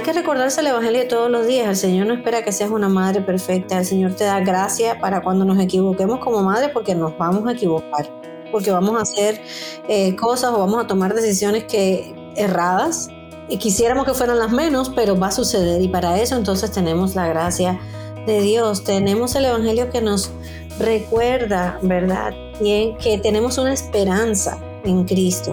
hay 0.00 0.04
que 0.04 0.12
recordarse 0.14 0.62
el 0.62 0.68
Evangelio 0.68 1.06
todos 1.08 1.30
los 1.30 1.46
días. 1.46 1.68
El 1.68 1.76
Señor 1.76 2.06
no 2.06 2.14
espera 2.14 2.42
que 2.42 2.52
seas 2.52 2.70
una 2.70 2.88
madre 2.88 3.20
perfecta. 3.20 3.76
El 3.78 3.84
Señor 3.84 4.14
te 4.14 4.24
da 4.24 4.40
gracia 4.40 4.98
para 4.98 5.22
cuando 5.22 5.44
nos 5.44 5.58
equivoquemos 5.58 6.20
como 6.20 6.42
madre 6.42 6.70
porque 6.70 6.94
nos 6.94 7.18
vamos 7.18 7.46
a 7.46 7.52
equivocar. 7.52 8.08
Porque 8.50 8.70
vamos 8.70 8.98
a 8.98 9.02
hacer 9.02 9.42
eh, 9.88 10.16
cosas 10.16 10.52
o 10.52 10.58
vamos 10.58 10.82
a 10.82 10.86
tomar 10.86 11.12
decisiones 11.12 11.64
que 11.64 12.14
erradas. 12.34 13.10
Y 13.50 13.58
quisiéramos 13.58 14.06
que 14.06 14.14
fueran 14.14 14.38
las 14.38 14.50
menos, 14.50 14.88
pero 14.88 15.18
va 15.18 15.26
a 15.26 15.32
suceder. 15.32 15.82
Y 15.82 15.88
para 15.88 16.18
eso 16.18 16.34
entonces 16.34 16.70
tenemos 16.70 17.14
la 17.14 17.28
gracia 17.28 17.78
de 18.26 18.40
Dios. 18.40 18.84
Tenemos 18.84 19.34
el 19.34 19.44
Evangelio 19.44 19.90
que 19.90 20.00
nos 20.00 20.30
recuerda, 20.78 21.78
¿verdad? 21.82 22.32
que 22.58 23.20
tenemos 23.22 23.58
una 23.58 23.74
esperanza 23.74 24.58
en 24.84 25.04
Cristo. 25.04 25.52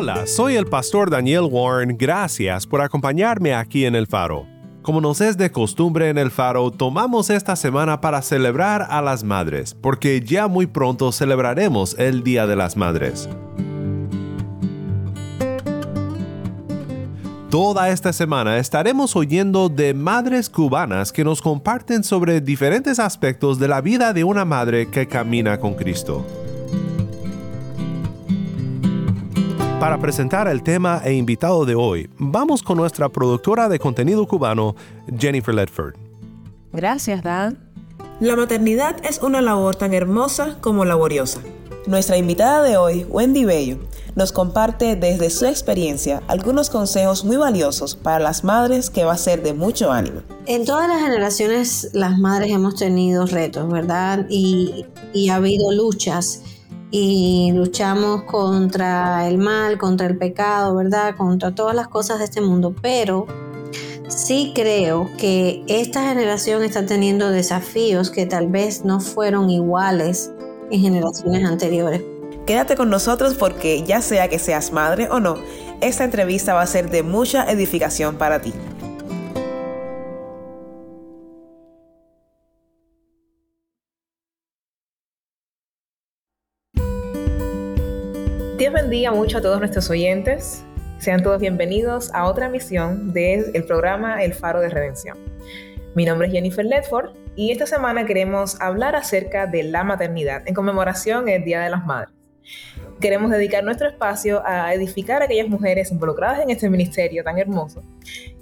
Hola, 0.00 0.28
soy 0.28 0.54
el 0.54 0.66
pastor 0.66 1.10
Daniel 1.10 1.48
Warren. 1.50 1.96
Gracias 1.98 2.68
por 2.68 2.80
acompañarme 2.82 3.52
aquí 3.52 3.84
en 3.84 3.96
El 3.96 4.06
Faro. 4.06 4.46
Como 4.80 5.00
nos 5.00 5.20
es 5.20 5.36
de 5.36 5.50
costumbre 5.50 6.08
en 6.08 6.18
El 6.18 6.30
Faro, 6.30 6.70
tomamos 6.70 7.30
esta 7.30 7.56
semana 7.56 8.00
para 8.00 8.22
celebrar 8.22 8.86
a 8.90 9.02
las 9.02 9.24
madres, 9.24 9.74
porque 9.74 10.20
ya 10.20 10.46
muy 10.46 10.66
pronto 10.66 11.10
celebraremos 11.10 11.96
el 11.98 12.22
Día 12.22 12.46
de 12.46 12.54
las 12.54 12.76
Madres. 12.76 13.28
Toda 17.50 17.88
esta 17.88 18.12
semana 18.12 18.58
estaremos 18.58 19.16
oyendo 19.16 19.68
de 19.68 19.94
madres 19.94 20.48
cubanas 20.48 21.10
que 21.10 21.24
nos 21.24 21.42
comparten 21.42 22.04
sobre 22.04 22.40
diferentes 22.40 23.00
aspectos 23.00 23.58
de 23.58 23.66
la 23.66 23.80
vida 23.80 24.12
de 24.12 24.22
una 24.22 24.44
madre 24.44 24.88
que 24.90 25.08
camina 25.08 25.58
con 25.58 25.74
Cristo. 25.74 26.24
Para 29.80 29.96
presentar 30.00 30.48
el 30.48 30.64
tema 30.64 31.00
e 31.04 31.12
invitado 31.12 31.64
de 31.64 31.76
hoy, 31.76 32.10
vamos 32.18 32.64
con 32.64 32.78
nuestra 32.78 33.08
productora 33.08 33.68
de 33.68 33.78
contenido 33.78 34.26
cubano, 34.26 34.74
Jennifer 35.16 35.54
Ledford. 35.54 35.94
Gracias, 36.72 37.22
Dan. 37.22 37.56
La 38.18 38.34
maternidad 38.34 38.96
es 39.04 39.22
una 39.22 39.40
labor 39.40 39.76
tan 39.76 39.94
hermosa 39.94 40.56
como 40.60 40.84
laboriosa. 40.84 41.42
Nuestra 41.86 42.16
invitada 42.16 42.64
de 42.64 42.76
hoy, 42.76 43.06
Wendy 43.08 43.44
Bello, 43.44 43.78
nos 44.16 44.32
comparte 44.32 44.96
desde 44.96 45.30
su 45.30 45.46
experiencia 45.46 46.24
algunos 46.26 46.70
consejos 46.70 47.24
muy 47.24 47.36
valiosos 47.36 47.94
para 47.94 48.18
las 48.18 48.42
madres 48.42 48.90
que 48.90 49.04
va 49.04 49.12
a 49.12 49.16
ser 49.16 49.44
de 49.44 49.54
mucho 49.54 49.92
ánimo. 49.92 50.22
En 50.46 50.64
todas 50.64 50.88
las 50.88 51.00
generaciones 51.00 51.90
las 51.92 52.18
madres 52.18 52.50
hemos 52.50 52.74
tenido 52.74 53.26
retos, 53.26 53.70
¿verdad? 53.70 54.26
Y, 54.28 54.86
y 55.14 55.28
ha 55.28 55.36
habido 55.36 55.70
luchas 55.70 56.42
y 56.90 57.52
luchamos 57.54 58.22
contra 58.22 59.28
el 59.28 59.38
mal, 59.38 59.78
contra 59.78 60.06
el 60.06 60.16
pecado, 60.16 60.74
¿verdad? 60.74 61.16
Contra 61.16 61.54
todas 61.54 61.74
las 61.74 61.88
cosas 61.88 62.18
de 62.18 62.24
este 62.24 62.40
mundo, 62.40 62.74
pero 62.80 63.26
sí 64.08 64.52
creo 64.54 65.08
que 65.18 65.62
esta 65.68 66.08
generación 66.08 66.62
está 66.62 66.86
teniendo 66.86 67.30
desafíos 67.30 68.10
que 68.10 68.26
tal 68.26 68.48
vez 68.48 68.84
no 68.84 69.00
fueron 69.00 69.50
iguales 69.50 70.32
en 70.70 70.80
generaciones 70.80 71.44
anteriores. 71.44 72.02
Quédate 72.46 72.76
con 72.76 72.88
nosotros 72.88 73.34
porque 73.34 73.82
ya 73.82 74.00
sea 74.00 74.28
que 74.28 74.38
seas 74.38 74.72
madre 74.72 75.08
o 75.10 75.20
no, 75.20 75.36
esta 75.82 76.04
entrevista 76.04 76.54
va 76.54 76.62
a 76.62 76.66
ser 76.66 76.90
de 76.90 77.02
mucha 77.02 77.44
edificación 77.50 78.16
para 78.16 78.40
ti. 78.40 78.54
Bendiga 88.88 89.12
mucho 89.12 89.36
a 89.36 89.42
todos 89.42 89.58
nuestros 89.58 89.90
oyentes. 89.90 90.64
Sean 90.98 91.22
todos 91.22 91.38
bienvenidos 91.38 92.10
a 92.14 92.24
otra 92.24 92.46
emisión 92.46 93.12
del 93.12 93.52
programa 93.66 94.22
El 94.24 94.32
Faro 94.32 94.60
de 94.60 94.70
Redención. 94.70 95.18
Mi 95.94 96.06
nombre 96.06 96.26
es 96.26 96.32
Jennifer 96.32 96.64
Ledford 96.64 97.10
y 97.36 97.50
esta 97.50 97.66
semana 97.66 98.06
queremos 98.06 98.58
hablar 98.62 98.96
acerca 98.96 99.46
de 99.46 99.62
la 99.64 99.84
maternidad 99.84 100.40
en 100.46 100.54
conmemoración 100.54 101.26
del 101.26 101.44
Día 101.44 101.60
de 101.60 101.68
las 101.68 101.84
Madres. 101.84 102.14
Queremos 102.98 103.30
dedicar 103.30 103.62
nuestro 103.62 103.88
espacio 103.88 104.42
a 104.46 104.72
edificar 104.72 105.20
a 105.20 105.26
aquellas 105.26 105.48
mujeres 105.48 105.92
involucradas 105.92 106.40
en 106.40 106.48
este 106.48 106.70
ministerio 106.70 107.22
tan 107.22 107.36
hermoso 107.36 107.82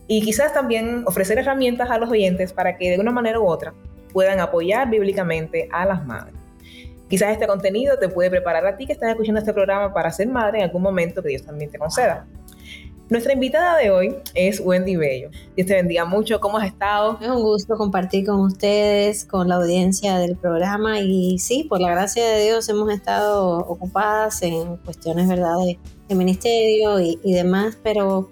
y 0.06 0.22
quizás 0.22 0.54
también 0.54 1.02
ofrecer 1.08 1.40
herramientas 1.40 1.90
a 1.90 1.98
los 1.98 2.08
oyentes 2.08 2.52
para 2.52 2.76
que 2.76 2.92
de 2.92 3.00
una 3.00 3.10
manera 3.10 3.40
u 3.40 3.48
otra 3.48 3.74
puedan 4.12 4.38
apoyar 4.38 4.88
bíblicamente 4.88 5.68
a 5.72 5.84
las 5.86 6.06
madres. 6.06 6.35
Quizás 7.09 7.33
este 7.33 7.47
contenido 7.47 7.99
te 7.99 8.09
puede 8.09 8.31
preparar 8.31 8.67
a 8.67 8.77
ti 8.77 8.87
que 8.87 8.93
estás 8.93 9.11
escuchando 9.11 9.39
este 9.39 9.53
programa 9.53 9.93
para 9.93 10.11
ser 10.11 10.28
madre 10.28 10.59
en 10.59 10.65
algún 10.65 10.83
momento 10.83 11.22
que 11.22 11.28
Dios 11.28 11.43
también 11.43 11.71
te 11.71 11.78
conceda. 11.78 12.27
Nuestra 13.09 13.34
invitada 13.34 13.78
de 13.78 13.91
hoy 13.91 14.17
es 14.34 14.59
Wendy 14.59 14.97
Bello. 14.97 15.31
Dios 15.55 15.69
te 15.69 15.75
bendiga 15.75 16.05
mucho. 16.05 16.41
¿Cómo 16.41 16.59
has 16.59 16.67
estado? 16.67 17.17
Es 17.21 17.28
un 17.28 17.41
gusto 17.41 17.77
compartir 17.77 18.27
con 18.27 18.41
ustedes, 18.41 19.25
con 19.25 19.47
la 19.47 19.55
audiencia 19.56 20.19
del 20.19 20.37
programa. 20.37 20.99
Y 20.99 21.39
sí, 21.39 21.62
por 21.62 21.81
la 21.81 21.93
gracia 21.93 22.27
de 22.27 22.43
Dios 22.43 22.69
hemos 22.69 22.93
estado 22.93 23.59
ocupadas 23.59 24.43
en 24.43 24.78
cuestiones 24.78 25.28
¿verdad? 25.28 25.55
de, 26.09 26.15
ministerio 26.17 26.99
y, 26.99 27.33
demás, 27.33 27.78
pero 27.81 28.28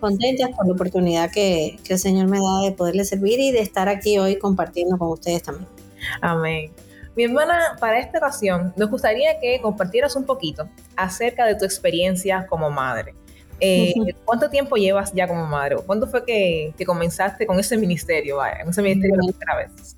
contentas 0.00 0.50
por 0.56 0.66
la 0.66 0.72
oportunidad 0.72 1.30
que, 1.30 1.78
que 1.84 1.92
el 1.92 1.98
Señor 1.98 2.26
me 2.26 2.38
da 2.38 2.64
de 2.64 2.72
poderle 2.72 3.04
servir 3.04 3.38
y 3.40 3.52
de 3.52 3.60
estar 3.60 3.90
aquí 3.90 4.18
hoy 4.18 4.38
compartiendo 4.38 4.96
con 4.96 5.08
ustedes 5.08 5.42
también. 5.42 5.68
Amén. 6.22 6.70
Mi 7.16 7.24
hermana, 7.24 7.76
para 7.78 7.98
esta 7.98 8.18
ocasión, 8.18 8.72
nos 8.76 8.90
gustaría 8.90 9.38
que 9.40 9.60
compartieras 9.60 10.16
un 10.16 10.24
poquito 10.24 10.68
acerca 10.96 11.46
de 11.46 11.54
tu 11.54 11.64
experiencia 11.64 12.46
como 12.48 12.70
madre. 12.70 13.14
Eh, 13.60 13.94
¿Cuánto 14.24 14.50
tiempo 14.50 14.76
llevas 14.76 15.12
ya 15.12 15.28
como 15.28 15.46
madre? 15.46 15.76
¿Cuándo 15.86 16.08
fue 16.08 16.24
que, 16.24 16.74
comenzaste 16.84 17.46
con 17.46 17.58
ese 17.60 17.76
ministerio, 17.76 18.38
vaya, 18.38 18.58
en 18.60 18.68
ese 18.68 18.82
ministerio 18.82 19.16
primera 19.16 19.56
vez? 19.56 19.96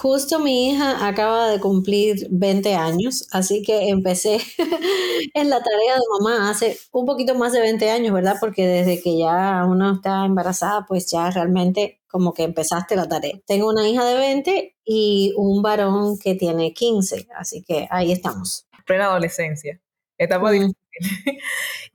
Justo 0.00 0.38
mi 0.38 0.70
hija 0.70 1.06
acaba 1.06 1.50
de 1.50 1.60
cumplir 1.60 2.26
20 2.30 2.74
años, 2.74 3.28
así 3.32 3.62
que 3.62 3.90
empecé 3.90 4.38
en 5.34 5.50
la 5.50 5.62
tarea 5.62 5.94
de 5.94 6.00
mamá 6.18 6.48
hace 6.48 6.78
un 6.90 7.04
poquito 7.04 7.34
más 7.34 7.52
de 7.52 7.60
20 7.60 7.90
años, 7.90 8.14
¿verdad? 8.14 8.36
Porque 8.40 8.66
desde 8.66 9.02
que 9.02 9.18
ya 9.18 9.62
uno 9.68 9.96
está 9.96 10.24
embarazada, 10.24 10.86
pues 10.88 11.10
ya 11.10 11.30
realmente 11.30 12.00
como 12.08 12.32
que 12.32 12.44
empezaste 12.44 12.96
la 12.96 13.10
tarea. 13.10 13.38
Tengo 13.46 13.68
una 13.68 13.86
hija 13.86 14.06
de 14.06 14.14
20 14.16 14.76
y 14.86 15.34
un 15.36 15.60
varón 15.60 16.18
que 16.18 16.34
tiene 16.34 16.72
15, 16.72 17.28
así 17.36 17.62
que 17.62 17.86
ahí 17.90 18.10
estamos. 18.10 18.66
Plena 18.86 19.04
adolescencia. 19.04 19.82
Etapa 20.16 20.50
difícil. 20.50 20.74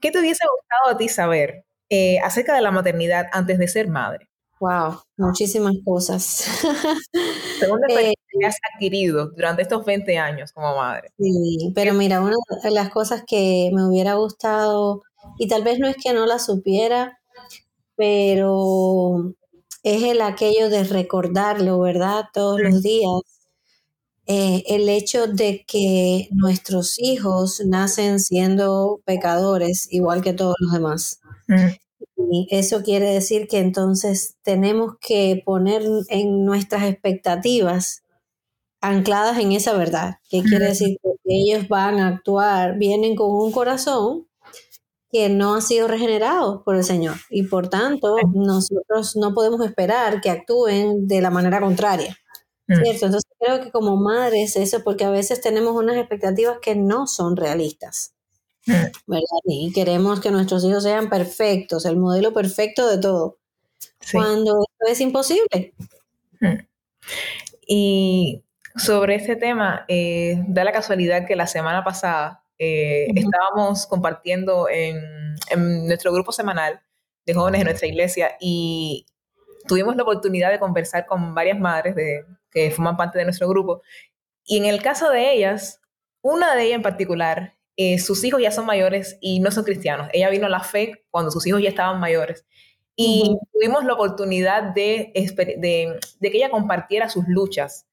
¿Qué 0.00 0.12
te 0.12 0.20
hubiese 0.20 0.44
gustado 0.46 0.94
a 0.94 0.96
ti 0.96 1.08
saber 1.08 1.64
eh, 1.90 2.20
acerca 2.20 2.54
de 2.54 2.62
la 2.62 2.70
maternidad 2.70 3.26
antes 3.32 3.58
de 3.58 3.66
ser 3.66 3.88
madre? 3.88 4.28
Wow, 4.58 5.00
muchísimas 5.18 5.74
cosas. 5.84 6.44
Según 7.60 7.80
la 7.88 8.00
eh, 8.00 8.14
que 8.30 8.46
has 8.46 8.56
adquirido 8.74 9.30
durante 9.36 9.62
estos 9.62 9.84
20 9.84 10.16
años 10.18 10.52
como 10.52 10.74
madre. 10.76 11.10
Sí, 11.18 11.72
pero 11.74 11.92
mira, 11.92 12.20
una 12.22 12.36
de 12.62 12.70
las 12.70 12.90
cosas 12.90 13.22
que 13.26 13.70
me 13.74 13.86
hubiera 13.86 14.14
gustado, 14.14 15.02
y 15.38 15.48
tal 15.48 15.62
vez 15.62 15.78
no 15.78 15.88
es 15.88 15.96
que 16.02 16.14
no 16.14 16.24
la 16.26 16.38
supiera, 16.38 17.18
pero 17.96 19.34
es 19.82 20.02
el 20.02 20.22
aquello 20.22 20.70
de 20.70 20.84
recordarlo, 20.84 21.80
¿verdad? 21.80 22.24
Todos 22.32 22.60
los 22.60 22.82
días. 22.82 23.22
Eh, 24.28 24.64
el 24.66 24.88
hecho 24.88 25.28
de 25.28 25.64
que 25.66 26.28
nuestros 26.32 26.98
hijos 26.98 27.62
nacen 27.64 28.18
siendo 28.18 29.00
pecadores 29.04 29.86
igual 29.92 30.20
que 30.22 30.32
todos 30.32 30.56
los 30.58 30.72
demás. 30.72 31.20
Y 32.16 32.48
eso 32.50 32.82
quiere 32.82 33.10
decir 33.10 33.46
que 33.46 33.58
entonces 33.58 34.36
tenemos 34.42 34.94
que 35.00 35.42
poner 35.44 35.82
en 36.08 36.44
nuestras 36.44 36.84
expectativas 36.84 38.02
ancladas 38.80 39.38
en 39.38 39.52
esa 39.52 39.74
verdad. 39.74 40.16
¿Qué 40.28 40.42
quiere 40.42 40.66
decir? 40.66 40.98
Que 41.02 41.12
ellos 41.26 41.68
van 41.68 41.98
a 41.98 42.08
actuar, 42.08 42.78
vienen 42.78 43.16
con 43.16 43.30
un 43.30 43.52
corazón 43.52 44.26
que 45.10 45.28
no 45.28 45.54
han 45.54 45.62
sido 45.62 45.88
regenerados 45.88 46.62
por 46.62 46.76
el 46.76 46.84
Señor 46.84 47.16
y 47.30 47.44
por 47.44 47.68
tanto 47.68 48.16
nosotros 48.34 49.16
no 49.16 49.34
podemos 49.34 49.64
esperar 49.64 50.20
que 50.20 50.30
actúen 50.30 51.06
de 51.06 51.20
la 51.20 51.30
manera 51.30 51.60
contraria. 51.60 52.16
Mm. 52.66 52.82
¿Cierto? 52.82 53.06
Entonces 53.06 53.32
creo 53.38 53.60
que 53.60 53.70
como 53.70 53.96
madres 53.96 54.56
eso 54.56 54.82
porque 54.82 55.04
a 55.04 55.10
veces 55.10 55.40
tenemos 55.40 55.76
unas 55.76 55.96
expectativas 55.96 56.58
que 56.60 56.74
no 56.74 57.06
son 57.06 57.36
realistas. 57.36 58.15
¿Verdad? 58.66 59.24
Y 59.44 59.72
queremos 59.72 60.20
que 60.20 60.30
nuestros 60.30 60.64
hijos 60.64 60.82
sean 60.82 61.08
perfectos, 61.08 61.86
el 61.86 61.96
modelo 61.96 62.32
perfecto 62.32 62.88
de 62.88 62.98
todo, 62.98 63.38
cuando 64.12 64.62
esto 64.62 64.92
es 64.92 65.00
imposible. 65.00 65.74
Y 67.66 68.42
sobre 68.76 69.14
este 69.14 69.36
tema, 69.36 69.84
eh, 69.88 70.42
da 70.48 70.64
la 70.64 70.72
casualidad 70.72 71.26
que 71.26 71.36
la 71.36 71.46
semana 71.46 71.82
pasada 71.84 72.42
eh, 72.58 73.06
estábamos 73.14 73.86
compartiendo 73.86 74.68
en, 74.68 75.34
nuestro 75.86 76.12
grupo 76.12 76.32
semanal 76.32 76.80
de 77.26 77.34
jóvenes 77.34 77.60
de 77.60 77.64
nuestra 77.66 77.86
iglesia 77.86 78.36
y 78.40 79.04
tuvimos 79.68 79.94
la 79.96 80.02
oportunidad 80.02 80.50
de 80.50 80.58
conversar 80.58 81.04
con 81.04 81.34
varias 81.34 81.58
madres 81.58 81.94
de, 81.94 82.24
que 82.50 82.70
forman 82.70 82.96
parte 82.96 83.18
de 83.18 83.24
nuestro 83.24 83.48
grupo. 83.48 83.82
Y 84.44 84.56
en 84.56 84.64
el 84.64 84.80
caso 84.80 85.10
de 85.10 85.32
ellas, 85.32 85.80
una 86.22 86.54
de 86.54 86.64
ellas 86.64 86.76
en 86.76 86.82
particular, 86.82 87.55
eh, 87.76 87.98
sus 87.98 88.24
hijos 88.24 88.40
ya 88.40 88.50
son 88.50 88.66
mayores 88.66 89.18
y 89.20 89.40
no 89.40 89.50
son 89.50 89.64
cristianos. 89.64 90.08
Ella 90.12 90.30
vino 90.30 90.46
a 90.46 90.50
la 90.50 90.60
fe 90.60 91.04
cuando 91.10 91.30
sus 91.30 91.46
hijos 91.46 91.62
ya 91.62 91.68
estaban 91.68 92.00
mayores. 92.00 92.46
Y 92.96 93.36
tuvimos 93.52 93.84
la 93.84 93.92
oportunidad 93.92 94.74
de, 94.74 95.12
de, 95.14 95.98
de, 96.18 96.30
que 96.30 96.38
ella 96.38 96.48
compartiera 96.48 97.10
sus 97.10 97.28
luchas 97.28 97.86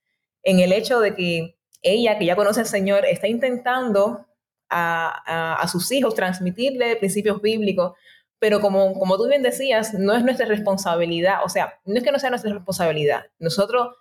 en 0.43 0.59
el 0.59 0.71
hecho 0.71 1.01
de 1.01 1.13
que 1.13 1.57
ella, 1.81 2.17
que 2.17 2.25
ya 2.25 2.37
conoce 2.37 2.61
al 2.61 2.67
Señor, 2.67 3.05
está 3.05 3.27
intentando 3.27 4.25
a, 4.69 5.67
sus 5.71 5.91
hijos, 5.91 6.15
transmitirle 6.15 6.95
principios 6.95 7.41
bíblicos, 7.41 7.93
pero 8.39 8.59
como, 8.59 8.93
como 8.93 9.17
tú 9.17 9.27
bien 9.27 9.43
decías, 9.43 9.93
no 9.93 10.15
es 10.15 10.23
nuestra 10.23 10.45
responsabilidad, 10.45 11.39
o 11.43 11.49
sea, 11.49 11.79
no 11.85 11.95
es 11.95 12.03
que 12.03 12.11
no 12.11 12.19
sea 12.19 12.29
nuestra 12.29 12.53
responsabilidad, 12.53 13.25
nosotros, 13.39 13.95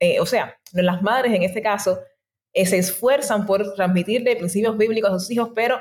eh, 0.00 0.20
o 0.20 0.26
sea, 0.26 0.58
las 0.72 1.02
madres 1.02 1.34
en 1.34 1.42
este 1.42 1.60
caso, 1.60 2.00
eh, 2.56 2.64
se 2.64 2.78
esfuerzan 2.78 3.44
por 3.44 3.74
transmitirle 3.74 4.34
principios 4.34 4.78
bíblicos 4.78 5.10
a 5.10 5.18
sus 5.18 5.30
hijos, 5.30 5.50
pero 5.54 5.78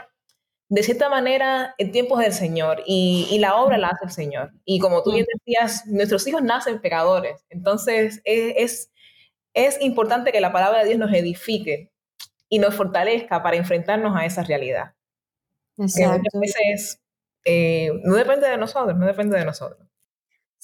de 0.68 0.84
cierta 0.84 1.08
manera 1.08 1.74
el 1.78 1.90
tiempo 1.92 2.20
es 2.20 2.26
del 2.26 2.34
Señor 2.34 2.84
y, 2.86 3.38
la 3.40 3.56
obra 3.56 3.78
la 3.78 3.88
hace 3.88 4.04
el 4.04 4.12
Señor. 4.12 4.52
Y 4.66 4.80
como 4.80 5.02
tú 5.02 5.14
bien 5.14 5.26
decías, 5.34 5.86
nuestros 5.86 6.28
hijos 6.28 6.44
nacen 6.44 6.82
pecadores, 6.82 7.46
entonces 7.50 8.22
es, 8.26 8.92
es 9.54 9.82
importante 9.82 10.34
que 10.34 10.42
la 10.42 10.52
palabra 10.52 10.80
de 10.80 10.88
Dios 10.88 11.00
nos 11.00 11.14
edifique 11.14 11.94
y 12.50 12.60
nos 12.60 12.76
fortalezca 12.76 13.42
para 13.42 13.56
enfrentarnos 13.56 14.14
a 14.14 14.26
esa 14.26 14.44
realidad. 14.44 14.96
Exacto. 15.78 16.28
veces 16.42 17.02
eh, 17.46 17.90
no 18.04 18.16
depende 18.16 18.50
de 18.50 18.58
nosotros, 18.58 18.98
no 18.98 19.06
depende 19.06 19.40
de 19.40 19.46
nosotros. 19.46 19.88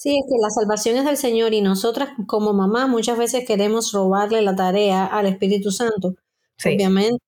Sí, 0.02 0.18
es 0.18 0.24
que 0.28 0.34
la 0.42 0.50
salvación 0.50 0.96
es 0.96 1.04
del 1.04 1.16
Señor 1.16 1.54
y 1.54 1.60
nosotras 1.60 2.08
como 2.26 2.52
mamás 2.52 2.88
muchas 2.88 3.16
veces 3.16 3.46
queremos 3.46 3.92
robarle 3.92 4.42
la 4.42 4.56
tarea 4.56 5.06
al 5.06 5.26
Espíritu 5.26 5.70
Santo. 5.70 6.16
Obviamente, 6.64 7.22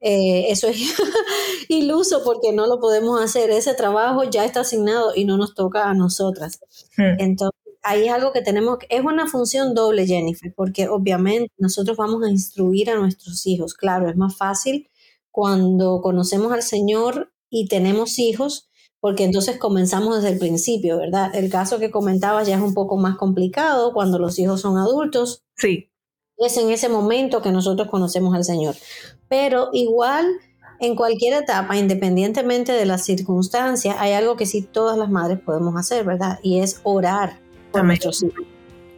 eh, 0.00 0.46
eso 0.48 0.68
es 0.68 0.78
iluso 1.68 2.22
porque 2.24 2.54
no 2.54 2.66
lo 2.66 2.80
podemos 2.80 3.20
hacer. 3.22 3.50
Ese 3.50 3.74
trabajo 3.74 4.24
ya 4.24 4.46
está 4.46 4.60
asignado 4.60 5.12
y 5.14 5.26
no 5.26 5.36
nos 5.36 5.54
toca 5.54 5.90
a 5.90 5.92
nosotras. 5.92 6.60
Hmm. 6.96 7.20
Entonces, 7.20 7.60
ahí 7.82 8.06
es 8.06 8.12
algo 8.14 8.32
que 8.32 8.40
tenemos, 8.40 8.78
es 8.88 9.04
una 9.04 9.26
función 9.26 9.74
doble, 9.74 10.06
Jennifer, 10.06 10.50
porque 10.56 10.88
obviamente 10.88 11.52
nosotros 11.58 11.94
vamos 11.98 12.24
a 12.24 12.30
instruir 12.30 12.88
a 12.88 12.94
nuestros 12.94 13.46
hijos. 13.46 13.74
Claro, 13.74 14.08
es 14.08 14.16
más 14.16 14.34
fácil 14.34 14.88
cuando 15.30 16.00
conocemos 16.00 16.54
al 16.54 16.62
Señor 16.62 17.34
y 17.50 17.68
tenemos 17.68 18.18
hijos, 18.18 18.70
porque 19.04 19.24
entonces 19.24 19.58
comenzamos 19.58 20.16
desde 20.16 20.32
el 20.32 20.38
principio, 20.38 20.96
¿verdad? 20.96 21.30
El 21.34 21.50
caso 21.50 21.78
que 21.78 21.90
comentabas 21.90 22.48
ya 22.48 22.56
es 22.56 22.62
un 22.62 22.72
poco 22.72 22.96
más 22.96 23.18
complicado 23.18 23.92
cuando 23.92 24.18
los 24.18 24.38
hijos 24.38 24.62
son 24.62 24.78
adultos. 24.78 25.44
Sí. 25.58 25.90
Es 26.38 26.56
en 26.56 26.70
ese 26.70 26.88
momento 26.88 27.42
que 27.42 27.52
nosotros 27.52 27.90
conocemos 27.90 28.34
al 28.34 28.44
Señor. 28.44 28.76
Pero 29.28 29.68
igual, 29.74 30.24
en 30.80 30.96
cualquier 30.96 31.42
etapa, 31.42 31.76
independientemente 31.76 32.72
de 32.72 32.86
las 32.86 33.04
circunstancias, 33.04 33.94
hay 33.98 34.12
algo 34.12 34.36
que 34.36 34.46
sí 34.46 34.62
todas 34.62 34.96
las 34.96 35.10
madres 35.10 35.38
podemos 35.38 35.76
hacer, 35.76 36.06
¿verdad? 36.06 36.38
Y 36.42 36.60
es 36.60 36.80
orar 36.82 37.38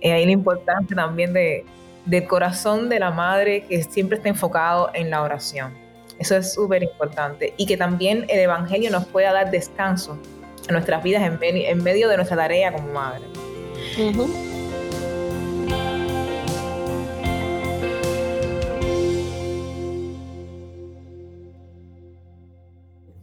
y 0.00 0.08
ahí 0.08 0.24
la 0.24 0.30
importancia 0.30 0.94
también 0.94 1.32
de, 1.32 1.64
del 2.04 2.28
corazón 2.28 2.88
de 2.88 3.00
la 3.00 3.10
madre 3.10 3.64
que 3.64 3.82
siempre 3.82 4.18
está 4.18 4.28
enfocado 4.28 4.88
en 4.94 5.10
la 5.10 5.22
oración. 5.22 5.85
Eso 6.18 6.36
es 6.36 6.54
súper 6.54 6.82
importante. 6.82 7.54
Y 7.56 7.66
que 7.66 7.76
también 7.76 8.24
el 8.28 8.40
Evangelio 8.40 8.90
nos 8.90 9.06
pueda 9.06 9.32
dar 9.32 9.50
descanso 9.50 10.18
en 10.66 10.72
nuestras 10.72 11.02
vidas 11.02 11.22
en, 11.22 11.38
en 11.42 11.82
medio 11.82 12.08
de 12.08 12.16
nuestra 12.16 12.36
tarea 12.36 12.72
como 12.72 12.92
madre. 12.92 13.24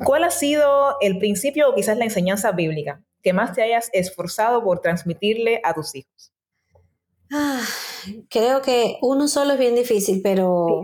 ¿Cuál 0.04 0.26
ha 0.26 0.32
sido 0.32 0.98
el 1.02 1.18
principio 1.18 1.70
o 1.70 1.76
quizás 1.76 1.98
la 1.98 2.04
enseñanza 2.06 2.52
bíblica 2.52 3.02
que 3.22 3.34
más 3.34 3.54
te 3.54 3.64
hayas 3.64 3.90
esforzado 3.94 4.64
por 4.64 4.82
transmitirle 4.82 5.62
a 5.64 5.74
tus 5.74 5.96
hijos? 5.96 6.34
Ah, 7.32 7.64
creo 8.30 8.62
que 8.62 8.98
uno 9.02 9.28
solo 9.28 9.54
es 9.54 9.60
bien 9.60 9.76
difícil, 9.76 10.22
pero 10.24 10.82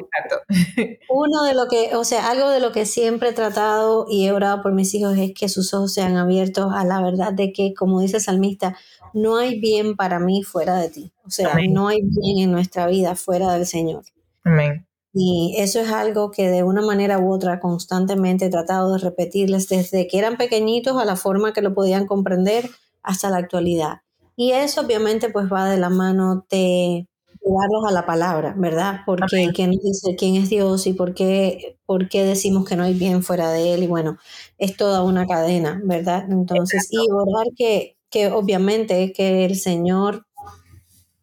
uno 1.09 1.43
de 1.43 1.53
lo 1.53 1.67
que, 1.67 1.95
o 1.95 2.03
sea, 2.03 2.29
algo 2.29 2.49
de 2.49 2.59
lo 2.59 2.71
que 2.71 2.85
siempre 2.85 3.29
he 3.29 3.33
tratado 3.33 4.05
y 4.09 4.25
he 4.25 4.31
orado 4.31 4.61
por 4.61 4.73
mis 4.73 4.93
hijos 4.93 5.17
es 5.17 5.33
que 5.33 5.49
sus 5.49 5.73
ojos 5.73 5.93
sean 5.93 6.17
abiertos 6.17 6.71
a 6.73 6.83
la 6.85 7.01
verdad 7.01 7.33
de 7.33 7.51
que, 7.51 7.73
como 7.73 8.01
dice 8.01 8.17
el 8.17 8.23
salmista, 8.23 8.77
no 9.13 9.37
hay 9.37 9.59
bien 9.59 9.95
para 9.95 10.19
mí 10.19 10.43
fuera 10.43 10.77
de 10.77 10.89
ti. 10.89 11.13
O 11.25 11.31
sea, 11.31 11.55
no 11.69 11.87
hay 11.87 12.01
bien 12.01 12.39
en 12.39 12.51
nuestra 12.51 12.87
vida 12.87 13.15
fuera 13.15 13.53
del 13.53 13.65
Señor. 13.65 14.03
Amén. 14.43 14.85
Y 15.13 15.55
eso 15.57 15.79
es 15.79 15.89
algo 15.89 16.31
que 16.31 16.49
de 16.49 16.63
una 16.63 16.81
manera 16.81 17.19
u 17.19 17.33
otra 17.33 17.59
constantemente 17.59 18.45
he 18.45 18.49
tratado 18.49 18.93
de 18.93 18.99
repetirles 18.99 19.67
desde 19.67 20.07
que 20.07 20.19
eran 20.19 20.37
pequeñitos 20.37 21.01
a 21.01 21.05
la 21.05 21.15
forma 21.15 21.51
que 21.51 21.61
lo 21.61 21.73
podían 21.73 22.05
comprender 22.05 22.69
hasta 23.01 23.29
la 23.29 23.37
actualidad. 23.37 24.01
Y 24.35 24.51
eso 24.51 24.79
obviamente 24.81 25.29
pues 25.29 25.51
va 25.51 25.69
de 25.69 25.77
la 25.77 25.89
mano 25.89 26.45
de 26.49 27.08
llevarlos 27.49 27.85
a 27.87 27.91
la 27.91 28.05
palabra, 28.05 28.53
¿verdad? 28.57 29.01
Porque 29.05 29.49
quién 29.53 29.71
dice 29.71 30.15
quién 30.17 30.35
es 30.35 30.49
Dios 30.49 30.87
y 30.87 30.93
por 30.93 31.13
qué, 31.13 31.77
por 31.85 32.07
qué 32.09 32.23
decimos 32.23 32.67
que 32.67 32.75
no 32.75 32.83
hay 32.83 32.93
bien 32.93 33.23
fuera 33.23 33.51
de 33.51 33.73
Él. 33.73 33.83
Y 33.83 33.87
bueno, 33.87 34.17
es 34.57 34.77
toda 34.77 35.03
una 35.03 35.25
cadena, 35.25 35.81
¿verdad? 35.83 36.25
Entonces, 36.29 36.87
y 36.91 37.09
orar 37.11 37.47
que, 37.55 37.97
que 38.09 38.27
obviamente 38.27 39.11
que 39.13 39.45
el 39.45 39.55
Señor 39.55 40.25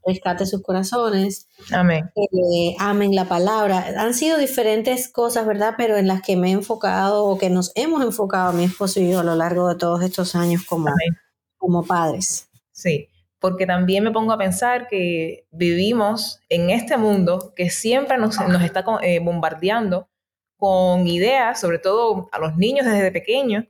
rescate 0.06 0.46
sus 0.46 0.62
corazones. 0.62 1.48
Amén. 1.72 2.10
Eh, 2.14 2.76
amen 2.78 3.14
la 3.14 3.28
palabra. 3.28 3.94
Han 3.98 4.14
sido 4.14 4.38
diferentes 4.38 5.08
cosas, 5.08 5.46
¿verdad? 5.46 5.74
Pero 5.76 5.96
en 5.96 6.06
las 6.06 6.22
que 6.22 6.36
me 6.36 6.48
he 6.48 6.52
enfocado 6.52 7.24
o 7.24 7.38
que 7.38 7.50
nos 7.50 7.72
hemos 7.74 8.02
enfocado 8.02 8.52
mi 8.52 8.64
esposo 8.64 9.00
y 9.00 9.10
yo 9.10 9.20
a 9.20 9.24
lo 9.24 9.34
largo 9.34 9.68
de 9.68 9.76
todos 9.76 10.02
estos 10.02 10.34
años 10.34 10.64
como, 10.64 10.90
como 11.58 11.84
padres. 11.84 12.48
Sí, 12.70 13.08
porque 13.46 13.64
también 13.64 14.02
me 14.02 14.10
pongo 14.10 14.32
a 14.32 14.38
pensar 14.38 14.88
que 14.88 15.46
vivimos 15.52 16.40
en 16.48 16.70
este 16.70 16.96
mundo 16.96 17.52
que 17.54 17.70
siempre 17.70 18.18
nos, 18.18 18.40
nos 18.48 18.60
está 18.60 18.84
eh, 19.02 19.20
bombardeando 19.20 20.08
con 20.56 21.06
ideas, 21.06 21.60
sobre 21.60 21.78
todo 21.78 22.28
a 22.32 22.40
los 22.40 22.56
niños 22.56 22.86
desde 22.86 23.12
pequeños, 23.12 23.66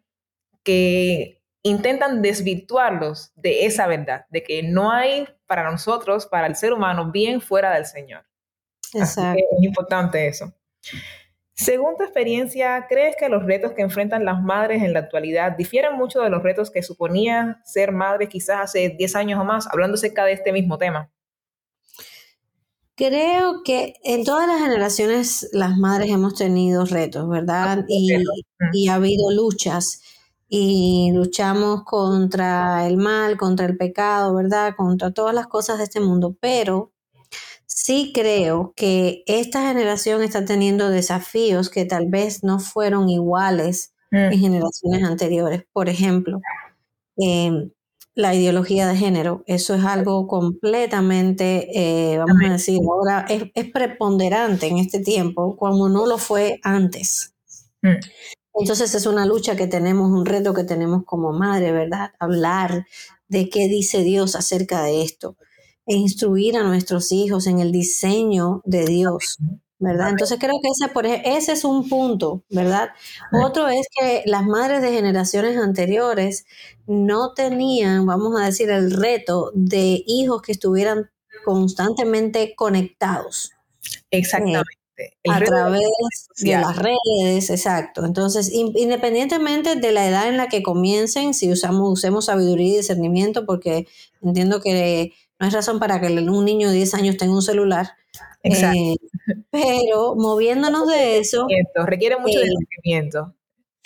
que 0.63 1.43
intentan 1.63 2.23
desvirtuarlos 2.23 3.33
de 3.35 3.67
esa 3.67 3.87
verdad, 3.87 4.25
de 4.31 4.43
que 4.43 4.63
no 4.63 4.91
hay 4.91 5.29
para 5.47 5.71
nosotros, 5.71 6.25
para 6.25 6.47
el 6.47 6.57
ser 6.57 6.73
humano, 6.73 7.11
bien 7.13 7.43
fuera 7.43 7.75
del 7.75 7.85
Señor. 7.85 8.25
Exacto. 8.95 9.45
es 9.59 9.63
importante 9.63 10.27
eso. 10.27 10.55
Según 11.57 11.97
tu 11.97 12.03
experiencia, 12.03 12.87
¿crees 12.87 13.17
que 13.19 13.31
los 13.31 13.43
retos 13.43 13.73
que 13.73 13.81
enfrentan 13.81 14.27
las 14.27 14.43
madres 14.43 14.83
en 14.83 14.93
la 14.93 14.99
actualidad 14.99 15.57
difieren 15.57 15.95
mucho 15.97 16.21
de 16.21 16.29
los 16.29 16.43
retos 16.43 16.71
que 16.71 16.83
suponía 16.83 17.63
ser 17.65 17.93
madre 17.93 18.29
quizás 18.29 18.61
hace 18.61 18.91
10 18.91 19.17
años 19.17 19.41
o 19.41 19.45
más, 19.45 19.67
hablando 19.67 19.95
acerca 19.95 20.27
de 20.27 20.33
este 20.33 20.53
mismo 20.53 20.77
tema? 20.77 21.11
Creo 22.95 23.63
que 23.65 23.95
en 24.05 24.25
todas 24.25 24.47
las 24.47 24.61
generaciones 24.61 25.49
las 25.53 25.79
madres 25.79 26.11
hemos 26.11 26.35
tenido 26.35 26.85
retos, 26.85 27.27
¿verdad? 27.27 27.87
Y, 27.89 28.13
y 28.75 28.89
ha 28.89 28.95
habido 28.95 29.31
luchas 29.31 30.03
y 30.49 31.11
luchamos 31.15 31.85
contra 31.85 32.87
el 32.87 32.99
mal, 32.99 33.39
contra 33.39 33.65
el 33.65 33.79
pecado, 33.79 34.35
¿verdad? 34.35 34.75
Contra 34.77 35.11
todas 35.11 35.35
las 35.35 35.47
cosas 35.47 35.79
de 35.79 35.85
este 35.85 36.01
mundo, 36.01 36.37
pero 36.39 36.93
sí 37.77 38.11
creo 38.15 38.73
que 38.75 39.23
esta 39.27 39.69
generación 39.69 40.23
está 40.23 40.47
teniendo 40.47 40.89
desafíos 40.89 41.69
que 41.69 41.85
tal 41.85 42.09
vez 42.09 42.43
no 42.43 42.59
fueron 42.59 43.11
iguales 43.11 43.93
mm. 44.11 44.17
en 44.17 44.41
generaciones 44.41 45.05
anteriores. 45.05 45.65
Por 45.75 45.91
ejemplo, 45.91 46.41
em, 47.19 47.71
la 48.15 48.35
ideología 48.35 48.89
de 48.89 48.97
género, 48.97 49.45
eso 49.47 49.75
es 49.75 49.85
algo 49.85 50.27
completamente, 50.27 51.69
eh, 51.75 52.17
vamos 52.17 52.39
a 52.47 52.53
decir, 52.55 52.81
ahora 52.83 53.27
es, 53.29 53.71
preponderante 53.71 54.69
en 54.69 54.79
este 54.79 55.01
tiempo, 55.01 55.55
como 55.59 55.91
no 55.91 56.07
lo 56.07 56.17
fue 56.17 56.59
antes. 56.63 57.35
Mm. 57.83 57.97
Entonces 58.55 58.95
es 58.95 59.05
una 59.05 59.27
lucha 59.27 59.55
que 59.55 59.67
tenemos, 59.67 60.11
un 60.11 60.25
reto 60.25 60.55
que 60.55 60.65
tenemos 60.65 61.05
como 61.05 61.35
madre, 61.35 61.73
¿verdad? 61.73 62.13
Hablar 62.19 62.87
de 63.29 63.51
qué 63.51 63.69
dice 63.69 64.03
Dios 64.03 64.35
acerca 64.35 64.83
de 64.83 65.03
esto 65.03 65.37
e 65.87 65.95
instruir 65.97 66.57
a 66.57 66.63
nuestros 66.63 67.13
hijos 67.13 67.47
en 67.47 67.61
el 67.61 67.73
diseño 67.73 68.61
de 68.65 68.85
Dios. 68.85 69.39
¿verdad? 69.79 70.11
Entonces 70.11 70.39
creo 70.41 70.55
que 70.63 70.69
ese, 70.69 70.89
por 70.89 71.07
ese 71.07 71.53
es 71.53 71.65
un 71.65 71.89
punto, 71.89 72.43
¿verdad? 72.49 72.91
Otro 73.33 73.69
es 73.69 73.87
que 73.99 74.23
las 74.25 74.45
madres 74.45 74.81
de 74.81 74.93
generaciones 74.93 75.59
anteriores 75.59 76.47
no 76.87 77.35
tenían, 77.35 78.07
vamos 78.07 78.41
a 78.41 78.47
decir, 78.47 78.71
el 78.71 78.91
reto 78.91 79.53
de 79.55 80.03
hijos 80.07 80.41
que 80.41 80.53
estuvieran 80.53 81.11
constantemente 81.45 82.55
conectados. 82.57 83.53
Exactamente. 84.11 84.65
a 85.29 85.41
través 85.41 85.83
de 86.39 86.53
las 86.53 86.77
redes, 86.77 87.51
exacto. 87.51 88.07
Entonces, 88.07 88.51
independientemente 88.51 89.77
de 89.77 89.93
la 89.93 90.09
edad 90.09 90.27
en 90.27 90.39
la 90.39 90.49
que 90.49 90.63
comiencen, 90.63 91.35
si 91.35 91.53
usamos, 91.53 91.93
usemos 91.93 92.25
sabiduría 92.25 92.73
y 92.73 92.77
discernimiento, 92.79 93.45
porque 93.45 93.87
entiendo 94.23 94.63
que 94.63 95.13
no 95.39 95.47
es 95.47 95.53
razón 95.53 95.79
para 95.79 96.01
que 96.01 96.07
un 96.07 96.45
niño 96.45 96.69
de 96.69 96.77
10 96.77 96.95
años 96.95 97.17
tenga 97.17 97.35
un 97.35 97.43
celular, 97.43 97.91
Exacto. 98.43 98.79
Eh, 98.79 98.97
pero 99.51 100.15
moviéndonos 100.15 100.87
de 100.89 101.19
eso. 101.19 101.47
Requiere 101.85 102.19
mucho 102.19 102.39
eh, 102.39 102.45
discernimiento. 102.45 103.35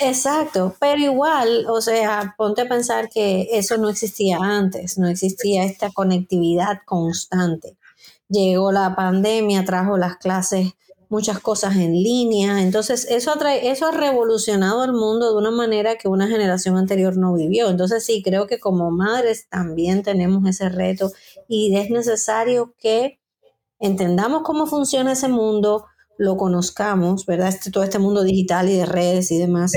Exacto, 0.03 0.75
pero 0.81 0.99
igual, 0.99 1.67
o 1.69 1.83
sea, 1.83 2.35
ponte 2.39 2.63
a 2.63 2.69
pensar 2.69 3.11
que 3.11 3.49
eso 3.53 3.77
no 3.77 3.91
existía 3.91 4.39
antes, 4.41 4.97
no 4.97 5.09
existía 5.09 5.65
esta 5.65 5.91
conectividad 5.91 6.79
constante. 6.87 7.77
Llegó 8.29 8.73
la 8.73 8.97
pandemia, 8.97 9.67
trajo 9.67 9.99
las 9.99 10.17
clases, 10.17 10.73
muchas 11.11 11.41
cosas 11.41 11.77
en 11.77 11.93
línea, 11.93 12.63
entonces 12.63 13.05
eso, 13.11 13.35
eso 13.45 13.87
ha 13.87 13.91
revolucionado 13.91 14.85
el 14.85 14.93
mundo 14.93 15.33
de 15.33 15.37
una 15.37 15.51
manera 15.51 15.97
que 15.97 16.09
una 16.09 16.29
generación 16.29 16.79
anterior 16.79 17.19
no 17.19 17.35
vivió. 17.35 17.69
Entonces 17.69 18.03
sí, 18.03 18.23
creo 18.23 18.47
que 18.47 18.59
como 18.59 18.91
madres 18.91 19.49
también 19.51 20.03
tenemos 20.03 20.49
ese 20.49 20.71
reto 20.71 21.13
y 21.53 21.77
es 21.77 21.91
necesario 21.91 22.77
que 22.79 23.19
entendamos 23.81 24.43
cómo 24.45 24.69
funciona 24.69 25.13
ese 25.13 25.27
mundo, 25.27 25.85
lo 26.17 26.37
conozcamos, 26.37 27.27
¿verdad? 27.27 27.49
Este, 27.49 27.73
todo 27.73 27.83
este 27.83 27.99
mundo 27.99 28.23
digital 28.23 28.69
y 28.69 28.77
de 28.77 28.87
redes 28.87 29.33
y 29.33 29.39
demás, 29.39 29.73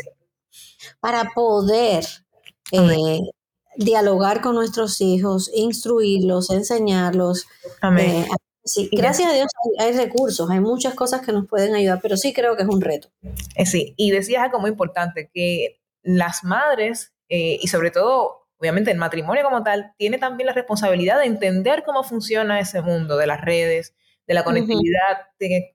para 0.99 1.31
poder 1.33 2.05
eh, 2.71 3.21
dialogar 3.75 4.41
con 4.41 4.53
nuestros 4.53 5.01
hijos, 5.01 5.49
instruirlos, 5.55 6.51
enseñarlos. 6.51 7.47
Amén. 7.81 8.27
Eh, 8.75 8.89
gracias 8.91 9.31
a 9.31 9.33
Dios 9.33 9.47
hay, 9.79 9.93
recursos, 9.93 10.47
hay 10.51 10.59
muchas 10.59 10.93
cosas 10.93 11.25
que 11.25 11.31
nos 11.31 11.47
pueden 11.47 11.73
ayudar, 11.73 12.01
pero 12.03 12.17
sí 12.17 12.33
creo 12.33 12.55
que 12.55 12.61
es 12.61 12.69
un 12.69 12.81
reto. 12.81 13.09
Eh, 13.55 13.65
sí, 13.65 13.95
y 13.97 14.11
decías 14.11 14.43
algo 14.43 14.59
muy 14.59 14.69
importante, 14.69 15.31
que 15.33 15.81
las 16.03 16.43
madres, 16.43 17.13
y 17.29 17.67
sobre 17.67 17.89
todo 17.89 18.42
obviamente 18.63 18.91
el 18.91 18.97
matrimonio 18.97 19.43
como 19.43 19.61
tal 19.61 19.93
tiene 19.97 20.17
también 20.17 20.47
la 20.47 20.53
responsabilidad 20.53 21.19
de 21.19 21.25
entender 21.25 21.83
cómo 21.83 22.01
funciona 22.03 22.61
ese 22.61 22.81
mundo 22.81 23.17
de 23.17 23.27
las 23.27 23.41
redes, 23.41 23.93
de 24.25 24.33
la 24.33 24.45
conectividad. 24.45 25.27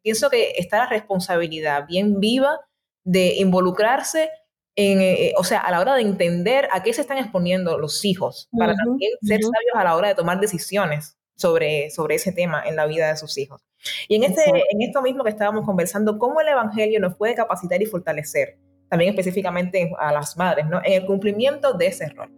pienso 0.02 0.30
que 0.30 0.54
está 0.56 0.78
la 0.78 0.86
responsabilidad 0.86 1.86
bien 1.86 2.18
viva 2.18 2.60
de 3.04 3.34
involucrarse 3.36 4.30
en, 4.74 5.02
eh, 5.02 5.34
o 5.36 5.44
sea, 5.44 5.58
a 5.58 5.70
la 5.70 5.80
hora 5.80 5.96
de 5.96 6.02
entender 6.02 6.68
a 6.72 6.82
qué 6.82 6.94
se 6.94 7.02
están 7.02 7.18
exponiendo 7.18 7.78
los 7.78 8.04
hijos, 8.06 8.48
para 8.56 8.74
también 8.74 9.10
ser 9.20 9.42
sabios 9.42 9.74
a 9.74 9.84
la 9.84 9.96
hora 9.96 10.08
de 10.08 10.14
tomar 10.14 10.40
decisiones 10.40 11.18
sobre, 11.34 11.90
sobre 11.90 12.14
ese 12.14 12.32
tema 12.32 12.62
en 12.64 12.76
la 12.76 12.86
vida 12.86 13.08
de 13.08 13.16
sus 13.16 13.36
hijos. 13.36 13.60
Y 14.08 14.16
en, 14.16 14.24
este, 14.24 14.42
en 14.46 14.82
esto 14.82 15.02
mismo 15.02 15.24
que 15.24 15.30
estábamos 15.30 15.66
conversando, 15.66 16.18
cómo 16.18 16.40
el 16.40 16.48
Evangelio 16.48 17.00
nos 17.00 17.16
puede 17.16 17.34
capacitar 17.34 17.82
y 17.82 17.86
fortalecer, 17.86 18.56
también 18.88 19.10
específicamente 19.10 19.92
a 19.98 20.12
las 20.12 20.36
madres, 20.36 20.66
¿no? 20.66 20.80
en 20.84 20.94
el 20.94 21.06
cumplimiento 21.06 21.74
de 21.74 21.88
ese 21.88 22.08
rol. 22.08 22.37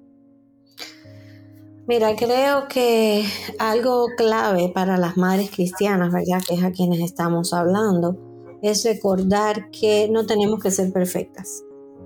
Mira, 1.86 2.14
creo 2.14 2.68
que 2.68 3.24
algo 3.58 4.06
clave 4.16 4.70
para 4.72 4.96
las 4.96 5.16
madres 5.16 5.50
cristianas, 5.50 6.12
¿verdad? 6.12 6.42
Que 6.46 6.54
es 6.54 6.62
a 6.62 6.70
quienes 6.70 7.00
estamos 7.00 7.52
hablando, 7.52 8.16
es 8.62 8.84
recordar 8.84 9.70
que 9.70 10.08
no 10.10 10.26
tenemos 10.26 10.62
que 10.62 10.70
ser 10.70 10.92
perfectas, 10.92 11.64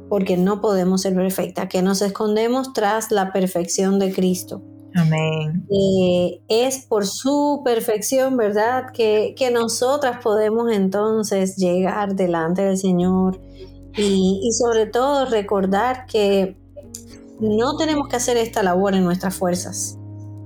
porque 0.09 0.37
no 0.37 0.61
podemos 0.61 1.03
ser 1.03 1.15
perfectas, 1.15 1.69
que 1.69 1.83
nos 1.83 2.01
escondemos 2.03 2.73
tras 2.73 3.11
la 3.11 3.33
perfección 3.33 3.99
de 3.99 4.13
Cristo. 4.13 4.63
Amén. 4.97 5.67
Eh, 5.71 6.41
es 6.49 6.87
por 6.87 7.05
su 7.05 7.63
perfección, 7.65 8.37
¿verdad? 8.37 8.93
Que, 8.93 9.35
que, 9.37 9.51
nosotras 9.51 10.23
podemos 10.23 10.71
entonces 10.73 11.57
llegar 11.57 12.15
delante 12.15 12.63
del 12.63 12.79
Señor 12.79 13.41
y, 13.97 14.41
y 14.41 14.53
sobre 14.53 14.87
todo 14.87 15.27
recordar 15.27 16.07
que 16.07 16.57
no 17.41 17.77
tenemos 17.77 18.09
que 18.09 18.17
hacer 18.17 18.37
esta 18.37 18.63
labor 18.63 18.95
en 18.95 19.05
nuestras 19.05 19.35
fuerzas. 19.37 19.99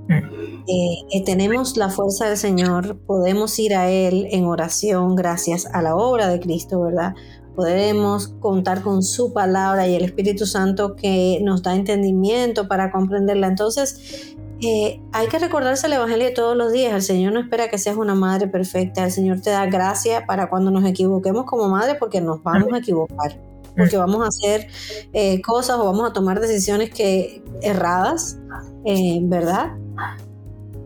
Mm. 0.09 0.39
Eh, 0.67 0.97
eh, 1.13 1.25
tenemos 1.25 1.77
la 1.77 1.89
fuerza 1.89 2.29
del 2.29 2.37
Señor, 2.37 2.99
podemos 3.07 3.59
ir 3.59 3.75
a 3.75 3.91
Él 3.91 4.29
en 4.31 4.45
oración 4.45 5.17
gracias 5.17 5.67
a 5.67 5.81
la 5.83 5.97
obra 5.97 6.29
de 6.29 6.41
Cristo, 6.41 6.81
¿verdad? 6.83 7.15
Podemos 7.55 8.29
contar 8.41 8.83
con 8.83 9.03
su 9.03 9.33
palabra 9.33 9.89
y 9.89 9.95
el 9.95 10.05
Espíritu 10.05 10.47
Santo 10.47 10.95
que 10.95 11.41
nos 11.43 11.63
da 11.63 11.75
entendimiento 11.75 12.69
para 12.69 12.93
comprenderla. 12.93 13.49
Entonces, 13.49 14.37
eh, 14.61 15.01
hay 15.13 15.29
que 15.29 15.39
recordarse 15.39 15.87
el 15.87 15.95
Evangelio 15.95 16.33
todos 16.35 16.57
los 16.57 16.73
días. 16.73 16.95
El 16.95 17.03
Señor 17.03 17.33
no 17.33 17.41
espera 17.41 17.69
que 17.69 17.79
seas 17.79 17.97
una 17.97 18.15
madre 18.15 18.47
perfecta. 18.47 19.05
El 19.05 19.11
Señor 19.11 19.41
te 19.41 19.51
da 19.51 19.67
gracia 19.67 20.27
para 20.27 20.51
cuando 20.51 20.71
nos 20.71 20.85
equivoquemos 20.85 21.47
como 21.47 21.69
madre 21.69 21.97
porque 21.97 22.21
nos 22.21 22.43
vamos 22.43 22.73
a 22.73 22.79
equivocar 22.79 23.48
porque 23.79 23.97
vamos 23.97 24.23
a 24.23 24.29
hacer 24.29 24.69
eh, 25.13 25.41
cosas 25.41 25.77
o 25.79 25.85
vamos 25.85 26.11
a 26.11 26.13
tomar 26.13 26.41
decisiones 26.41 26.91
que 26.91 27.43
erradas, 27.63 28.39
eh, 28.85 29.21
¿verdad? 29.23 29.77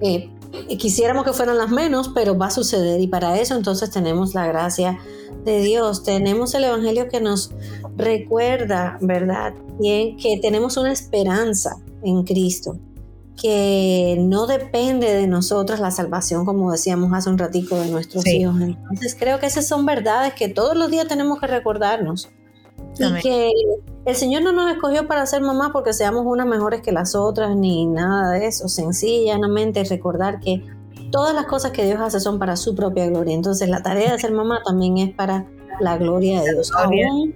Eh, 0.00 0.30
quisiéramos 0.78 1.24
que 1.24 1.32
fueran 1.32 1.56
las 1.56 1.70
menos, 1.70 2.10
pero 2.14 2.36
va 2.36 2.46
a 2.46 2.50
suceder 2.50 3.00
y 3.00 3.06
para 3.06 3.40
eso 3.40 3.56
entonces 3.56 3.90
tenemos 3.90 4.34
la 4.34 4.46
gracia 4.46 4.98
de 5.44 5.60
Dios, 5.60 6.04
tenemos 6.04 6.54
el 6.54 6.64
Evangelio 6.64 7.08
que 7.08 7.20
nos 7.20 7.50
recuerda, 7.96 8.98
¿verdad? 9.00 9.54
Bien, 9.80 10.16
que 10.16 10.38
tenemos 10.38 10.76
una 10.76 10.92
esperanza 10.92 11.76
en 12.02 12.22
Cristo, 12.24 12.78
que 13.40 14.16
no 14.20 14.46
depende 14.46 15.14
de 15.14 15.26
nosotros 15.26 15.80
la 15.80 15.90
salvación, 15.90 16.44
como 16.44 16.70
decíamos 16.70 17.12
hace 17.14 17.30
un 17.30 17.38
ratico 17.38 17.76
de 17.76 17.90
nuestros 17.90 18.26
hijos. 18.26 18.54
Entonces 18.60 19.16
creo 19.18 19.40
que 19.40 19.46
esas 19.46 19.66
son 19.66 19.86
verdades 19.86 20.34
que 20.34 20.48
todos 20.48 20.76
los 20.76 20.90
días 20.90 21.08
tenemos 21.08 21.40
que 21.40 21.46
recordarnos. 21.46 22.28
Y 23.02 23.22
que 23.22 23.50
el 24.04 24.16
Señor 24.16 24.42
no 24.42 24.52
nos 24.52 24.70
escogió 24.70 25.06
para 25.06 25.24
ser 25.26 25.42
mamá 25.42 25.70
porque 25.72 25.92
seamos 25.92 26.24
unas 26.26 26.46
mejores 26.46 26.82
que 26.82 26.92
las 26.92 27.14
otras, 27.14 27.56
ni 27.56 27.86
nada 27.86 28.30
de 28.32 28.46
eso. 28.46 28.68
Sencillamente 28.68 29.84
recordar 29.84 30.40
que 30.40 30.64
todas 31.10 31.34
las 31.34 31.46
cosas 31.46 31.72
que 31.72 31.84
Dios 31.84 32.00
hace 32.00 32.20
son 32.20 32.38
para 32.38 32.56
su 32.56 32.74
propia 32.74 33.06
gloria. 33.06 33.34
Entonces 33.34 33.68
la 33.68 33.82
tarea 33.82 34.12
de 34.12 34.18
ser 34.18 34.32
mamá 34.32 34.60
también 34.64 34.98
es 34.98 35.14
para 35.14 35.46
la 35.80 35.96
gloria 35.98 36.42
de 36.42 36.52
Dios. 36.52 36.72
Aún 36.76 37.34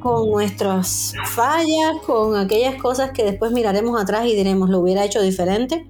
con 0.00 0.30
nuestras 0.30 1.14
fallas, 1.26 1.96
con 2.04 2.36
aquellas 2.36 2.80
cosas 2.82 3.12
que 3.12 3.24
después 3.24 3.52
miraremos 3.52 4.00
atrás 4.00 4.26
y 4.26 4.34
diremos, 4.34 4.68
lo 4.68 4.80
hubiera 4.80 5.04
hecho 5.04 5.22
diferente 5.22 5.86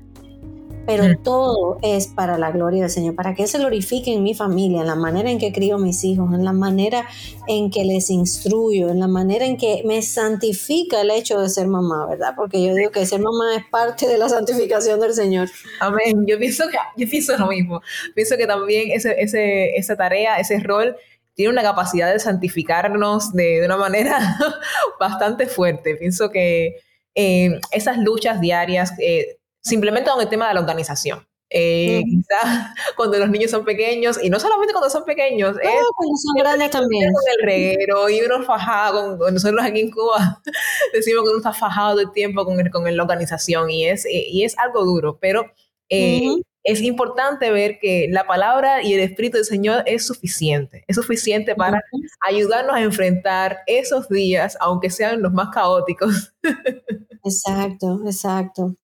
pero 0.86 1.04
todo 1.22 1.78
es 1.82 2.08
para 2.08 2.38
la 2.38 2.50
gloria 2.50 2.82
del 2.82 2.90
Señor, 2.90 3.14
para 3.14 3.34
que 3.34 3.46
se 3.46 3.58
glorifique 3.58 4.12
en 4.12 4.22
mi 4.22 4.34
familia, 4.34 4.80
en 4.80 4.86
la 4.86 4.94
manera 4.94 5.30
en 5.30 5.38
que 5.38 5.52
crío 5.52 5.76
a 5.76 5.78
mis 5.78 6.02
hijos, 6.04 6.32
en 6.34 6.44
la 6.44 6.52
manera 6.52 7.06
en 7.46 7.70
que 7.70 7.84
les 7.84 8.10
instruyo, 8.10 8.90
en 8.90 9.00
la 9.00 9.08
manera 9.08 9.46
en 9.46 9.56
que 9.56 9.82
me 9.84 10.02
santifica 10.02 11.00
el 11.00 11.10
hecho 11.10 11.40
de 11.40 11.48
ser 11.48 11.66
mamá, 11.66 12.06
¿verdad? 12.08 12.34
Porque 12.36 12.62
yo 12.62 12.74
digo 12.74 12.90
que 12.90 13.06
ser 13.06 13.20
mamá 13.20 13.56
es 13.56 13.64
parte 13.70 14.08
de 14.08 14.18
la 14.18 14.28
santificación 14.28 15.00
del 15.00 15.14
Señor. 15.14 15.48
Amén. 15.80 16.24
Yo 16.26 16.38
pienso 16.38 16.64
que 16.68 16.76
yo 16.96 17.08
pienso 17.08 17.36
lo 17.36 17.46
mismo. 17.46 17.80
Pienso 18.14 18.36
que 18.36 18.46
también 18.46 18.90
ese, 18.90 19.14
ese, 19.20 19.76
esa 19.76 19.96
tarea, 19.96 20.38
ese 20.38 20.58
rol 20.60 20.96
tiene 21.34 21.52
una 21.52 21.62
capacidad 21.62 22.12
de 22.12 22.18
santificarnos 22.18 23.32
de, 23.32 23.60
de 23.60 23.66
una 23.66 23.76
manera 23.76 24.18
bastante 25.00 25.46
fuerte. 25.46 25.96
Pienso 25.96 26.30
que 26.30 26.76
eh, 27.14 27.60
esas 27.70 27.98
luchas 27.98 28.40
diarias 28.40 28.94
eh, 28.98 29.38
simplemente 29.62 30.10
con 30.10 30.20
el 30.20 30.28
tema 30.28 30.48
de 30.48 30.54
la 30.54 30.60
organización. 30.60 31.26
Eh, 31.54 32.02
cuando 32.96 33.18
los 33.18 33.28
niños 33.28 33.50
son 33.50 33.64
pequeños, 33.64 34.18
y 34.22 34.30
no 34.30 34.40
solamente 34.40 34.72
cuando 34.72 34.88
son 34.88 35.04
pequeños, 35.04 35.56
es 35.62 35.70
cuando 35.96 36.16
son 36.16 36.34
grandes 36.38 36.70
también. 36.70 37.12
Con 37.12 37.22
el 37.38 37.46
reguero 37.46 38.08
y 38.08 38.20
uno 38.20 38.42
fajado, 38.42 39.18
con, 39.18 39.34
nosotros 39.34 39.62
aquí 39.62 39.80
en 39.80 39.90
Cuba 39.90 40.42
decimos 40.92 41.24
que 41.24 41.28
uno 41.28 41.38
está 41.38 41.52
fajado 41.52 41.96
de 41.96 42.06
tiempo 42.06 42.44
con, 42.44 42.56
con 42.70 42.96
la 42.96 43.02
organización 43.02 43.70
y 43.70 43.86
es, 43.86 44.06
y 44.08 44.44
es 44.44 44.58
algo 44.58 44.84
duro, 44.84 45.18
pero 45.20 45.52
eh, 45.90 46.36
es 46.64 46.80
importante 46.80 47.50
ver 47.50 47.78
que 47.78 48.06
la 48.10 48.26
palabra 48.26 48.82
y 48.82 48.94
el 48.94 49.00
Espíritu 49.00 49.36
del 49.36 49.44
Señor 49.44 49.82
es 49.86 50.06
suficiente, 50.06 50.84
es 50.86 50.96
suficiente 50.96 51.54
para 51.54 51.82
ayudarnos 52.26 52.76
a 52.76 52.80
enfrentar 52.80 53.58
esos 53.66 54.08
días, 54.08 54.56
aunque 54.60 54.88
sean 54.88 55.20
los 55.20 55.32
más 55.32 55.48
caóticos. 55.50 56.32
Exacto, 57.24 58.00
exacto. 58.04 58.74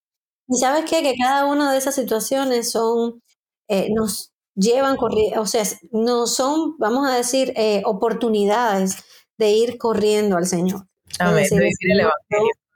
Y 0.49 0.59
sabes 0.59 0.85
qué? 0.89 1.03
Que 1.03 1.15
cada 1.17 1.47
una 1.47 1.73
de 1.73 1.79
esas 1.79 1.95
situaciones 1.95 2.71
son, 2.71 3.23
eh, 3.69 3.89
nos 3.95 4.33
llevan, 4.55 4.97
o 5.37 5.47
sea, 5.47 5.63
no 5.93 6.27
son, 6.27 6.77
vamos 6.79 7.09
a 7.09 7.15
decir, 7.15 7.53
eh, 7.57 7.83
oportunidades 7.85 8.97
de 9.37 9.51
ir 9.53 9.79
corriendo 9.79 10.37
al 10.37 10.47
Señor. 10.47 10.87
Amén. 11.19 11.45
Decir, 11.45 11.63
yo, 12.01 12.09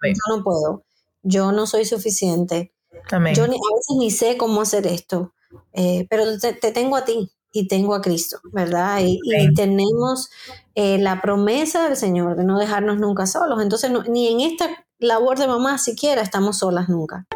yo 0.03 0.37
no 0.37 0.45
puedo, 0.45 0.85
yo 1.23 1.53
no 1.53 1.67
soy 1.67 1.85
suficiente. 1.85 2.73
Amén. 3.11 3.35
Yo 3.35 3.47
ni, 3.47 3.57
a 3.57 3.75
veces 3.75 3.97
ni 3.99 4.11
sé 4.11 4.37
cómo 4.37 4.61
hacer 4.61 4.87
esto, 4.87 5.35
eh, 5.73 6.07
pero 6.09 6.39
te, 6.39 6.53
te, 6.53 6.71
tengo 6.73 6.97
a 6.97 7.05
ti 7.05 7.33
y 7.53 7.69
tengo 7.69 7.95
a 7.95 8.01
Cristo, 8.01 8.39
¿verdad? 8.53 9.01
Y, 9.01 9.19
y 9.25 9.55
tenemos 9.55 10.31
eh, 10.75 10.99
la 10.99 11.21
promesa 11.21 11.89
del 11.89 11.97
Señor 11.97 12.37
de 12.37 12.45
no 12.45 12.59
dejarnos 12.59 12.99
nunca 12.99 13.27
solos. 13.27 13.61
Entonces, 13.63 13.91
no, 13.91 14.03
ni 14.05 14.29
en 14.29 14.41
esta 14.41 14.87
labor 14.99 15.39
de 15.39 15.49
mamá 15.49 15.79
siquiera 15.79 16.23
estamos 16.23 16.59
solas 16.59 16.89
nunca. 16.89 17.27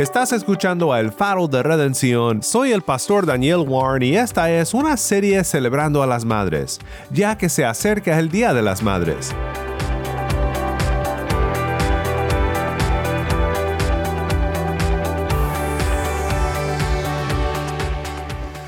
Estás 0.00 0.32
escuchando 0.32 0.94
a 0.94 1.00
El 1.00 1.12
Faro 1.12 1.46
de 1.46 1.62
Redención. 1.62 2.42
Soy 2.42 2.72
el 2.72 2.80
pastor 2.80 3.26
Daniel 3.26 3.58
Warren 3.68 4.02
y 4.02 4.16
esta 4.16 4.50
es 4.50 4.72
una 4.72 4.96
serie 4.96 5.44
celebrando 5.44 6.02
a 6.02 6.06
las 6.06 6.24
madres, 6.24 6.78
ya 7.10 7.36
que 7.36 7.50
se 7.50 7.66
acerca 7.66 8.18
el 8.18 8.30
Día 8.30 8.54
de 8.54 8.62
las 8.62 8.82
Madres. 8.82 9.34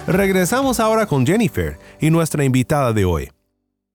Regresamos 0.06 0.80
ahora 0.80 1.06
con 1.06 1.26
Jennifer 1.26 1.78
y 1.98 2.10
nuestra 2.10 2.44
invitada 2.44 2.92
de 2.92 3.06
hoy. 3.06 3.30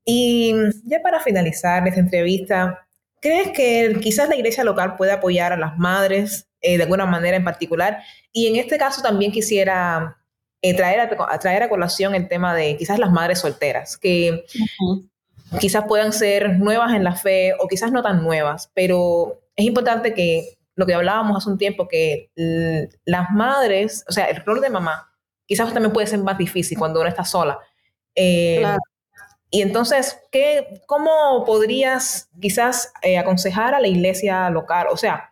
Y 0.03 0.56
ya 0.86 1.03
para 1.03 1.20
finalizar 1.20 1.88
esta 1.88 2.00
entrevista, 2.00 2.88
¿crees 3.22 3.50
que 3.51 3.96
quizás 4.01 4.27
la 4.27 4.36
iglesia 4.36 4.63
local 4.63 4.96
puede 4.98 5.12
apoyar 5.12 5.53
a 5.53 5.58
las 5.58 5.77
madres 5.77 6.47
eh, 6.62 6.78
de 6.78 6.84
alguna 6.84 7.06
manera 7.06 7.38
en 7.38 7.44
particular? 7.44 8.00
Y 8.32 8.48
en 8.48 8.56
este 8.56 8.78
caso 8.78 9.02
también 9.02 9.32
quisiera 9.32 10.18
eh, 10.62 10.76
traer, 10.76 11.00
a, 11.00 11.40
traer 11.40 11.64
a 11.64 11.70
colación 11.70 12.16
el 12.16 12.28
tema 12.28 12.56
de 12.56 12.78
quizás 12.78 13.00
las 13.00 13.12
madres 13.12 13.40
solteras, 13.40 13.98
que 13.98 14.46
uh 14.80 14.86
-huh. 14.86 15.60
quizás 15.60 15.86
puedan 15.88 16.14
ser 16.14 16.58
nuevas 16.58 16.94
en 16.94 17.04
la 17.04 17.16
fe 17.16 17.54
o 17.60 17.68
quizás 17.68 17.92
no 17.92 18.02
tan 18.02 18.24
nuevas, 18.24 18.72
pero 18.74 19.42
es 19.56 19.66
importante 19.66 20.14
que 20.14 20.58
lo 20.76 20.86
que 20.86 20.94
hablábamos 20.94 21.38
hace 21.38 21.50
un 21.50 21.58
tiempo, 21.58 21.88
que 21.88 22.30
las 23.06 23.32
madres, 23.32 24.06
o 24.08 24.12
sea, 24.12 24.26
el 24.26 24.46
rol 24.46 24.62
de 24.62 24.70
mamá, 24.70 25.12
quizás 25.48 25.74
también 25.74 25.92
puede 25.92 26.06
ser 26.06 26.20
más 26.20 26.38
difícil 26.38 26.78
cuando 26.78 27.00
uno 27.00 27.10
está 27.10 27.26
sola. 27.26 27.58
Eh, 28.14 28.58
claro. 28.60 28.80
Y 29.50 29.62
entonces, 29.62 30.20
¿qué, 30.32 30.82
¿cómo 30.86 31.44
podrías 31.46 32.30
quizás 32.40 32.92
eh, 33.02 33.18
aconsejar 33.18 33.74
a 33.74 33.80
la 33.80 33.88
iglesia 33.88 34.50
local? 34.50 34.88
O 34.92 34.98
sea, 34.98 35.32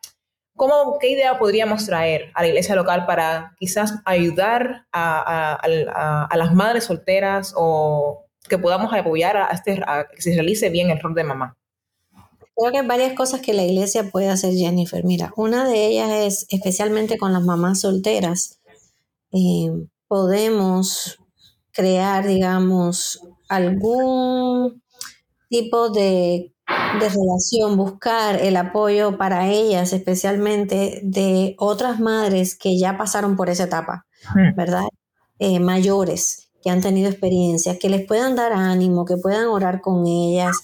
¿cómo, 0.55 0.97
¿qué 0.99 1.09
idea 1.09 1.37
podríamos 1.37 1.85
traer 1.85 2.31
a 2.33 2.41
la 2.41 2.47
iglesia 2.47 2.75
local 2.75 3.05
para 3.05 3.55
quizás 3.59 3.95
ayudar 4.05 4.85
a, 4.91 5.59
las 6.35 6.53
madres 6.53 6.85
solteras 6.85 7.53
o 7.55 8.25
que 8.47 8.57
podamos 8.57 8.93
apoyar 8.93 9.37
a, 9.37 9.47
este, 9.47 9.81
que 10.15 10.21
se 10.21 10.33
realice 10.33 10.69
bien 10.69 10.89
el 10.89 10.99
rol 10.99 11.15
de 11.15 11.23
mamá? 11.23 11.57
Creo 12.55 12.71
que 12.71 12.79
hay 12.79 12.87
varias 12.87 13.13
cosas 13.13 13.41
que 13.41 13.53
la 13.53 13.63
iglesia 13.63 14.09
puede 14.09 14.29
hacer, 14.29 14.53
Jennifer. 14.53 15.03
Mira, 15.03 15.33
una 15.35 15.67
de 15.67 15.87
ellas 15.87 16.09
es, 16.11 16.45
especialmente 16.49 17.17
con 17.17 17.33
las 17.33 17.43
mamás 17.43 17.81
solteras, 17.81 18.61
eh, 19.33 19.71
podemos 20.07 21.19
crear, 21.71 22.25
digamos, 22.25 23.19
algún 23.49 24.81
tipo 25.49 25.89
de, 25.89 26.54
de, 26.99 27.09
relación, 27.09 27.77
buscar 27.77 28.41
el 28.41 28.57
apoyo 28.57 29.17
para 29.17 29.49
ellas, 29.49 29.93
especialmente 29.93 31.01
de 31.03 31.55
otras 31.57 31.99
madres 31.99 32.55
que 32.55 32.77
ya 32.77 32.97
pasaron 32.97 33.35
por 33.35 33.49
esa 33.49 33.65
etapa, 33.65 34.05
¿verdad? 34.55 34.85
Eh, 35.39 35.59
mayores, 35.59 36.49
que 36.63 36.69
han 36.69 36.81
tenido 36.81 37.09
experiencias, 37.09 37.77
que 37.77 37.89
les 37.89 38.05
puedan 38.05 38.35
dar 38.35 38.53
ánimo, 38.53 39.05
que 39.05 39.17
puedan 39.17 39.47
orar 39.47 39.81
con 39.81 40.07
ellas, 40.07 40.57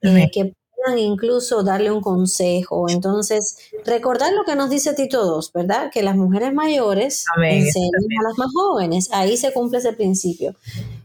eh, 0.00 0.30
que 0.32 0.52
puedan 0.74 0.98
incluso 0.98 1.62
darle 1.62 1.90
un 1.90 2.00
consejo. 2.00 2.88
Entonces, 2.88 3.58
recordar 3.84 4.32
lo 4.32 4.44
que 4.44 4.56
nos 4.56 4.70
dice 4.70 4.94
Tito 4.94 5.24
2, 5.24 5.52
¿verdad? 5.52 5.90
Que 5.92 6.02
las 6.02 6.16
mujeres 6.16 6.52
mayores 6.52 7.24
Amén. 7.36 7.58
enseñan 7.58 7.90
a 8.20 8.28
las 8.28 8.38
más 8.38 8.48
jóvenes. 8.52 9.08
Ahí 9.12 9.36
se 9.36 9.52
cumple 9.52 9.78
ese 9.78 9.92
principio. 9.92 10.54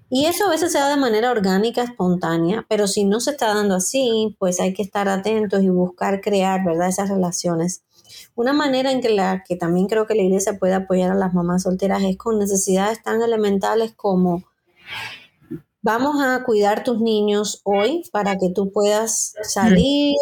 Y 0.09 0.25
eso 0.25 0.45
a 0.45 0.49
veces 0.49 0.71
se 0.71 0.79
da 0.79 0.89
de 0.89 0.97
manera 0.97 1.29
orgánica, 1.29 1.83
espontánea, 1.83 2.65
pero 2.67 2.87
si 2.87 3.03
no 3.03 3.19
se 3.19 3.31
está 3.31 3.53
dando 3.53 3.75
así, 3.75 4.35
pues 4.39 4.59
hay 4.59 4.73
que 4.73 4.81
estar 4.81 5.07
atentos 5.07 5.61
y 5.61 5.69
buscar 5.69 6.19
crear, 6.21 6.63
¿verdad? 6.65 6.89
Esas 6.89 7.09
relaciones. 7.09 7.83
Una 8.35 8.53
manera 8.53 8.91
en 8.91 9.01
que, 9.01 9.09
la, 9.09 9.43
que 9.47 9.55
también 9.55 9.87
creo 9.87 10.07
que 10.07 10.15
la 10.15 10.23
iglesia 10.23 10.57
puede 10.57 10.73
apoyar 10.73 11.11
a 11.11 11.15
las 11.15 11.33
mamás 11.33 11.63
solteras 11.63 12.01
es 12.03 12.17
con 12.17 12.39
necesidades 12.39 13.03
tan 13.03 13.21
elementales 13.21 13.93
como 13.95 14.43
vamos 15.81 16.15
a 16.23 16.43
cuidar 16.43 16.83
tus 16.83 16.99
niños 16.99 17.61
hoy 17.63 18.03
para 18.11 18.37
que 18.37 18.49
tú 18.49 18.71
puedas 18.71 19.33
salir, 19.43 20.15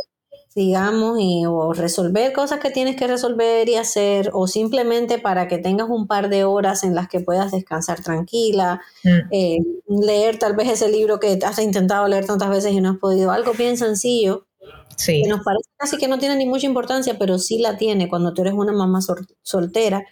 digamos, 0.58 1.20
y, 1.20 1.46
o 1.46 1.72
resolver 1.72 2.34
cosas 2.34 2.60
que 2.60 2.72
tienes 2.72 2.96
que 2.96 3.06
resolver 3.06 3.70
y 3.70 3.76
hacer, 3.76 4.32
o 4.34 4.48
simplemente 4.48 5.20
para 5.20 5.48
que 5.48 5.60
tengas 5.60 5.88
un 5.88 6.08
par 6.08 6.30
de 6.30 6.46
horas 6.46 6.84
en 6.84 6.96
las 6.96 7.08
que 7.08 7.20
puedas 7.20 7.52
descansar 7.52 8.02
tranquila, 8.02 8.82
mm. 9.04 9.20
eh, 9.32 9.58
leer 9.88 10.40
tal 10.40 10.56
vez 10.56 10.68
ese 10.70 10.90
libro 10.90 11.20
que 11.20 11.38
has 11.46 11.60
intentado 11.60 12.08
leer 12.08 12.26
tantas 12.26 12.50
veces 12.50 12.72
y 12.72 12.82
no 12.82 12.90
has 12.90 12.98
podido, 12.98 13.30
algo 13.30 13.54
bien 13.54 13.78
sencillo. 13.78 14.48
Sí. 14.96 15.22
Que 15.22 15.30
nos 15.30 15.44
parece 15.44 15.70
casi 15.78 15.98
que 15.98 16.08
no 16.08 16.18
tiene 16.18 16.36
ni 16.36 16.48
mucha 16.48 16.66
importancia, 16.66 17.20
pero 17.20 17.38
sí 17.38 17.60
la 17.60 17.78
tiene 17.78 18.10
cuando 18.10 18.34
tú 18.34 18.42
eres 18.42 18.56
una 18.56 18.74
mamá 18.74 19.02
sol 19.02 19.28
soltera, 19.44 20.04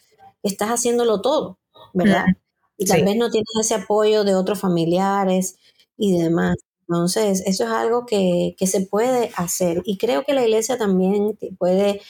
estás 0.44 0.70
haciéndolo 0.70 1.22
todo, 1.22 1.58
¿verdad? 1.94 2.26
Mm 2.28 2.46
y 2.78 2.86
tal 2.86 3.00
sí. 3.00 3.06
vez 3.06 3.16
no 3.16 3.30
tienes 3.30 3.50
ese 3.60 3.76
apoyo 3.76 4.24
de 4.24 4.36
otros 4.36 4.60
familiares 4.60 5.58
y 5.98 6.18
demás. 6.18 6.56
Entonces, 6.88 7.42
eso 7.46 7.64
es 7.64 7.70
algo 7.70 8.06
que, 8.06 8.56
que 8.58 8.68
se 8.68 8.82
puede 8.82 9.32
hacer 9.36 9.82
y 9.86 9.98
creo 9.98 10.24
que 10.24 10.34
la 10.34 10.44
iglesia 10.44 10.78
también 10.78 11.38
puede 11.58 12.02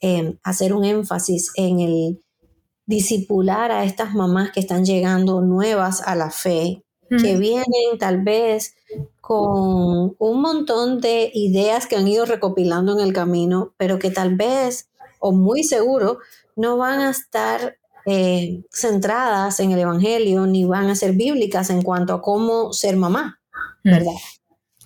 eh, 0.00 0.36
hacer 0.42 0.74
un 0.74 0.84
énfasis 0.84 1.52
en 1.56 1.80
el 1.80 2.22
disipular 2.86 3.70
a 3.70 3.84
estas 3.84 4.14
mamás 4.14 4.50
que 4.52 4.60
están 4.60 4.84
llegando 4.84 5.40
nuevas 5.40 6.02
a 6.02 6.14
la 6.14 6.30
fe, 6.30 6.82
mm. 7.10 7.22
que 7.22 7.36
vienen 7.36 7.98
tal 7.98 8.22
vez 8.22 8.74
con 9.20 10.16
un 10.18 10.40
montón 10.40 11.00
de 11.00 11.30
ideas 11.32 11.86
que 11.86 11.96
han 11.96 12.08
ido 12.08 12.24
recopilando 12.24 12.92
en 12.92 13.00
el 13.00 13.12
camino, 13.12 13.74
pero 13.76 13.98
que 13.98 14.10
tal 14.10 14.34
vez, 14.34 14.88
o 15.20 15.32
muy 15.32 15.62
seguro, 15.62 16.18
no 16.56 16.76
van 16.76 17.00
a 17.00 17.10
estar 17.10 17.76
eh, 18.04 18.64
centradas 18.72 19.60
en 19.60 19.70
el 19.70 19.78
Evangelio 19.78 20.46
ni 20.46 20.64
van 20.64 20.90
a 20.90 20.96
ser 20.96 21.12
bíblicas 21.12 21.70
en 21.70 21.82
cuanto 21.82 22.14
a 22.14 22.22
cómo 22.22 22.72
ser 22.72 22.96
mamá, 22.96 23.40
¿verdad? 23.84 24.12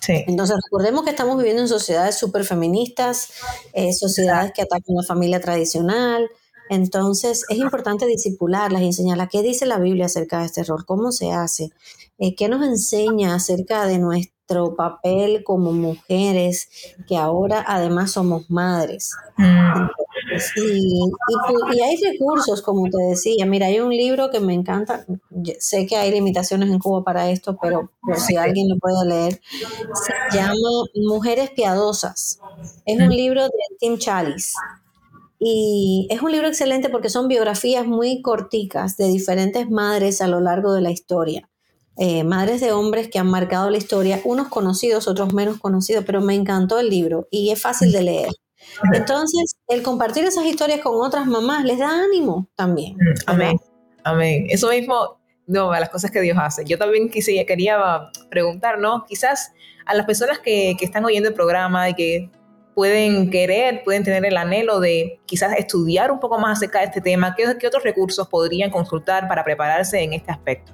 Sí. 0.00 0.24
Entonces 0.26 0.56
recordemos 0.64 1.04
que 1.04 1.10
estamos 1.10 1.36
viviendo 1.36 1.62
en 1.62 1.68
sociedades 1.68 2.16
súper 2.16 2.44
feministas, 2.44 3.32
eh, 3.72 3.92
sociedades 3.92 4.52
que 4.52 4.62
atacan 4.62 4.94
la 4.94 5.02
familia 5.02 5.40
tradicional, 5.40 6.28
entonces 6.68 7.44
es 7.48 7.58
importante 7.58 8.06
disipularlas 8.06 8.82
y 8.82 8.86
enseñarlas 8.86 9.28
qué 9.30 9.42
dice 9.42 9.66
la 9.66 9.78
Biblia 9.78 10.06
acerca 10.06 10.40
de 10.40 10.46
este 10.46 10.62
error, 10.62 10.84
cómo 10.84 11.12
se 11.12 11.32
hace, 11.32 11.70
eh, 12.18 12.34
qué 12.34 12.48
nos 12.48 12.64
enseña 12.66 13.34
acerca 13.34 13.86
de 13.86 13.98
nuestro 13.98 14.74
papel 14.76 15.44
como 15.44 15.72
mujeres, 15.72 16.68
que 17.08 17.16
ahora 17.16 17.64
además 17.66 18.12
somos 18.12 18.50
madres. 18.50 19.12
Mm. 19.36 19.86
Y, 20.56 21.80
hay 21.80 21.96
recursos, 21.96 22.62
como 22.62 22.88
te 22.90 22.98
decía. 23.10 23.46
Mira, 23.46 23.66
hay 23.66 23.80
un 23.80 23.90
libro 23.90 24.30
que 24.30 24.40
me 24.40 24.54
encanta. 24.54 25.04
Sé 25.58 25.86
que 25.86 25.96
hay 25.96 26.10
limitaciones 26.10 26.70
en 26.70 26.78
Cuba 26.78 27.04
para 27.04 27.30
esto, 27.30 27.58
pero 27.60 27.90
por 28.00 28.18
si 28.18 28.36
alguien 28.36 28.68
lo 28.68 28.76
puede 28.78 29.06
leer, 29.06 29.40
se 30.30 30.36
llama 30.36 30.54
Mujeres 30.94 31.50
Piadosas. 31.50 32.40
Es 32.84 33.00
un 33.00 33.10
libro 33.10 33.44
de 33.44 33.50
Tim 33.78 33.98
Chalice. 33.98 34.52
Y 35.38 36.06
es 36.10 36.22
un 36.22 36.32
libro 36.32 36.48
excelente 36.48 36.88
porque 36.88 37.10
son 37.10 37.28
biografías 37.28 37.86
muy 37.86 38.22
corticas 38.22 38.96
de 38.96 39.08
diferentes 39.08 39.68
madres 39.68 40.20
a 40.20 40.28
lo 40.28 40.40
largo 40.40 40.72
de 40.72 40.80
la 40.80 40.90
historia. 40.90 41.48
Eh, 41.98 42.24
madres 42.24 42.60
de 42.60 42.72
hombres 42.72 43.08
que 43.08 43.18
han 43.18 43.30
marcado 43.30 43.70
la 43.70 43.78
historia, 43.78 44.20
unos 44.24 44.48
conocidos, 44.48 45.08
otros 45.08 45.32
menos 45.32 45.58
conocidos, 45.58 46.04
pero 46.04 46.20
me 46.20 46.34
encantó 46.34 46.78
el 46.78 46.90
libro 46.90 47.26
y 47.30 47.50
es 47.50 47.60
fácil 47.60 47.90
de 47.92 48.02
leer. 48.02 48.28
Entonces, 48.92 49.55
el 49.68 49.82
compartir 49.82 50.24
esas 50.24 50.44
historias 50.44 50.80
con 50.80 50.94
otras 51.04 51.26
mamás 51.26 51.64
les 51.64 51.78
da 51.78 51.88
ánimo 51.88 52.48
también. 52.54 52.96
Amén. 53.26 53.58
Amén. 54.04 54.46
Eso 54.48 54.68
mismo, 54.70 55.18
no, 55.46 55.72
a 55.72 55.80
las 55.80 55.90
cosas 55.90 56.10
que 56.10 56.20
Dios 56.20 56.38
hace. 56.40 56.64
Yo 56.64 56.78
también 56.78 57.10
quise, 57.10 57.44
quería 57.44 58.10
preguntar, 58.30 58.78
¿no? 58.78 59.04
Quizás 59.06 59.52
a 59.84 59.94
las 59.94 60.06
personas 60.06 60.38
que, 60.38 60.76
que 60.78 60.84
están 60.84 61.04
oyendo 61.04 61.28
el 61.28 61.34
programa 61.34 61.88
y 61.90 61.94
que 61.94 62.30
pueden 62.76 63.30
querer, 63.30 63.82
pueden 63.84 64.04
tener 64.04 64.24
el 64.26 64.36
anhelo 64.36 64.80
de 64.80 65.18
quizás 65.24 65.54
estudiar 65.56 66.12
un 66.12 66.20
poco 66.20 66.38
más 66.38 66.58
acerca 66.58 66.80
de 66.80 66.84
este 66.84 67.00
tema, 67.00 67.34
¿qué, 67.34 67.56
qué 67.58 67.66
otros 67.66 67.82
recursos 67.82 68.28
podrían 68.28 68.70
consultar 68.70 69.26
para 69.26 69.42
prepararse 69.42 70.02
en 70.02 70.12
este 70.12 70.30
aspecto? 70.30 70.72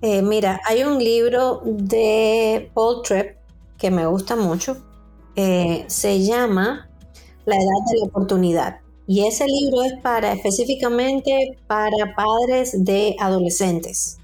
Eh, 0.00 0.22
mira, 0.22 0.58
hay 0.64 0.84
un 0.84 0.98
libro 0.98 1.60
de 1.64 2.70
Paul 2.72 3.02
Tripp 3.02 3.36
que 3.76 3.90
me 3.90 4.06
gusta 4.06 4.36
mucho, 4.36 4.78
eh, 5.36 5.84
se 5.86 6.24
llama 6.24 6.88
La 7.48 7.56
edad 7.56 7.90
de 7.90 7.98
la 7.98 8.04
oportunidad. 8.04 8.80
Y 9.06 9.26
ese 9.26 9.46
libro 9.46 9.82
es 9.84 9.94
para 10.02 10.34
específicamente 10.34 11.56
para 11.66 12.14
padres 12.14 12.84
de 12.84 13.16
adolescentes. 13.18 14.18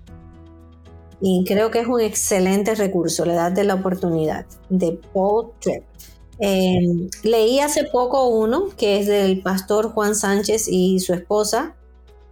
y 1.22 1.42
creo 1.46 1.70
que 1.70 1.80
es 1.80 1.86
un 1.86 2.02
excelente 2.02 2.74
recurso, 2.74 3.24
la 3.24 3.32
edad 3.32 3.52
de 3.52 3.64
la 3.64 3.74
oportunidad, 3.76 4.44
de 4.68 5.00
Paul 5.14 5.52
Tripp. 5.58 5.84
Eh, 6.38 7.08
leí 7.22 7.60
hace 7.60 7.84
poco 7.84 8.28
uno 8.28 8.68
que 8.76 8.98
es 8.98 9.06
del 9.06 9.40
pastor 9.40 9.92
Juan 9.92 10.14
Sánchez 10.14 10.68
y 10.68 10.98
su 10.98 11.14
esposa, 11.14 11.76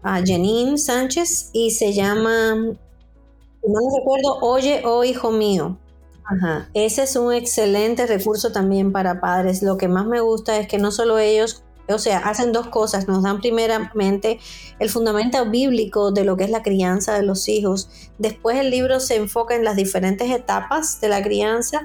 Janine 0.03 0.77
Sánchez, 0.77 1.49
y 1.55 1.71
se 1.71 1.95
llama, 1.95 2.55
no 2.55 3.81
recuerdo, 3.97 4.41
Oye, 4.43 4.83
oh 4.85 5.05
hijo 5.05 5.31
mío. 5.31 5.79
Ajá. 6.25 6.69
Ese 6.75 7.03
es 7.03 7.17
un 7.17 7.33
excelente 7.33 8.07
recurso 8.07 8.53
también 8.53 8.93
para 8.93 9.21
padres. 9.21 9.63
Lo 9.63 9.77
que 9.77 9.89
más 9.89 10.07
me 10.07 10.21
gusta 10.21 10.59
es 10.59 10.69
que 10.69 10.79
no 10.79 10.91
solo 10.91 11.19
ellos 11.19 11.65
o 11.89 11.99
sea, 11.99 12.19
hacen 12.19 12.53
dos 12.53 12.69
cosas. 12.69 13.09
Nos 13.09 13.23
dan 13.23 13.41
primeramente 13.41 14.39
el 14.79 14.89
fundamento 14.89 15.45
bíblico 15.51 16.13
de 16.13 16.25
lo 16.25 16.37
que 16.37 16.45
es 16.45 16.51
la 16.51 16.63
crianza 16.63 17.15
de 17.15 17.23
los 17.23 17.49
hijos. 17.49 17.89
Después 18.19 18.59
el 18.59 18.71
libro 18.71 19.01
se 19.01 19.17
enfoca 19.17 19.55
en 19.55 19.65
las 19.65 19.77
diferentes 19.77 20.31
etapas 20.31 21.01
de 21.01 21.09
la 21.09 21.23
crianza 21.23 21.83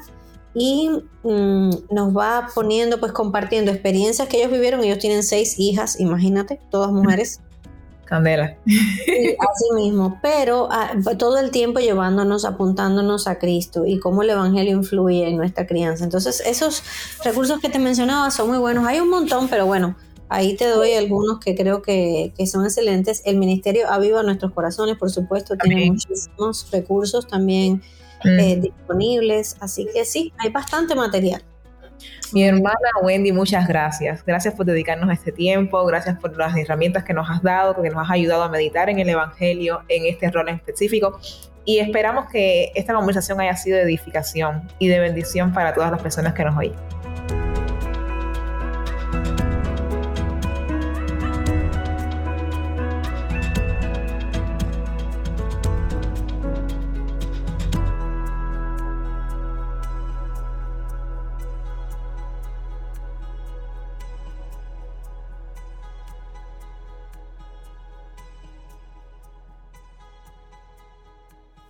y 0.53 0.89
mm, 1.23 1.69
nos 1.91 2.15
va 2.15 2.47
poniendo, 2.53 2.99
pues 2.99 3.11
compartiendo 3.11 3.71
experiencias 3.71 4.27
que 4.27 4.37
ellos 4.37 4.51
vivieron. 4.51 4.83
Ellos 4.83 4.99
tienen 4.99 5.23
seis 5.23 5.59
hijas, 5.59 5.99
imagínate, 5.99 6.59
todas 6.71 6.91
mujeres. 6.91 7.41
Candela. 8.07 8.57
así 8.65 9.75
mismo, 9.75 10.19
pero 10.21 10.69
ah, 10.71 10.93
todo 11.17 11.37
el 11.37 11.51
tiempo 11.51 11.79
llevándonos, 11.79 12.45
apuntándonos 12.45 13.27
a 13.27 13.37
Cristo 13.37 13.85
y 13.85 13.99
cómo 13.99 14.23
el 14.23 14.31
Evangelio 14.31 14.75
influye 14.75 15.27
en 15.27 15.37
nuestra 15.37 15.67
crianza. 15.67 16.03
Entonces, 16.03 16.41
esos 16.45 16.83
recursos 17.23 17.59
que 17.59 17.69
te 17.69 17.79
mencionaba 17.79 18.31
son 18.31 18.49
muy 18.49 18.57
buenos. 18.57 18.87
Hay 18.87 18.99
un 18.99 19.09
montón, 19.09 19.47
pero 19.49 19.65
bueno, 19.65 19.95
ahí 20.29 20.55
te 20.55 20.67
doy 20.67 20.93
algunos 20.93 21.39
que 21.39 21.55
creo 21.55 21.81
que, 21.81 22.33
son 22.49 22.65
excelentes. 22.65 23.21
El 23.25 23.37
Ministerio 23.37 23.89
Aviva 23.89 24.23
Nuestros 24.23 24.53
Corazones, 24.53 24.97
por 24.97 25.11
supuesto, 25.11 25.55
tiene 25.57 25.91
muchísimos 25.91 26.69
recursos 26.71 27.27
también 27.27 27.81
mm. 28.23 28.39
eh, 28.39 28.59
disponibles, 28.61 29.57
así 29.59 29.87
que 29.93 30.05
sí, 30.05 30.33
hay 30.39 30.49
bastante 30.49 30.95
material. 30.95 31.43
Mi 32.33 32.43
hermana 32.43 32.75
Wendy, 33.01 33.31
muchas 33.31 33.67
gracias. 33.67 34.23
Gracias 34.25 34.53
por 34.53 34.65
dedicarnos 34.65 35.11
este 35.11 35.31
tiempo, 35.31 35.85
gracias 35.85 36.19
por 36.19 36.35
las 36.37 36.55
herramientas 36.57 37.03
que 37.03 37.13
nos 37.13 37.29
has 37.29 37.41
dado, 37.41 37.73
porque 37.73 37.89
nos 37.89 38.03
has 38.03 38.11
ayudado 38.11 38.43
a 38.43 38.49
meditar 38.49 38.89
en 38.89 38.99
el 38.99 39.09
Evangelio, 39.09 39.83
en 39.87 40.05
este 40.05 40.29
rol 40.29 40.49
en 40.49 40.55
específico. 40.55 41.19
Y 41.63 41.79
esperamos 41.79 42.29
que 42.29 42.71
esta 42.75 42.93
conversación 42.93 43.41
haya 43.41 43.55
sido 43.55 43.77
de 43.77 43.83
edificación 43.83 44.69
y 44.79 44.87
de 44.87 44.99
bendición 44.99 45.53
para 45.53 45.73
todas 45.73 45.91
las 45.91 46.01
personas 46.01 46.33
que 46.33 46.43
nos 46.43 46.57
oyen. 46.57 46.75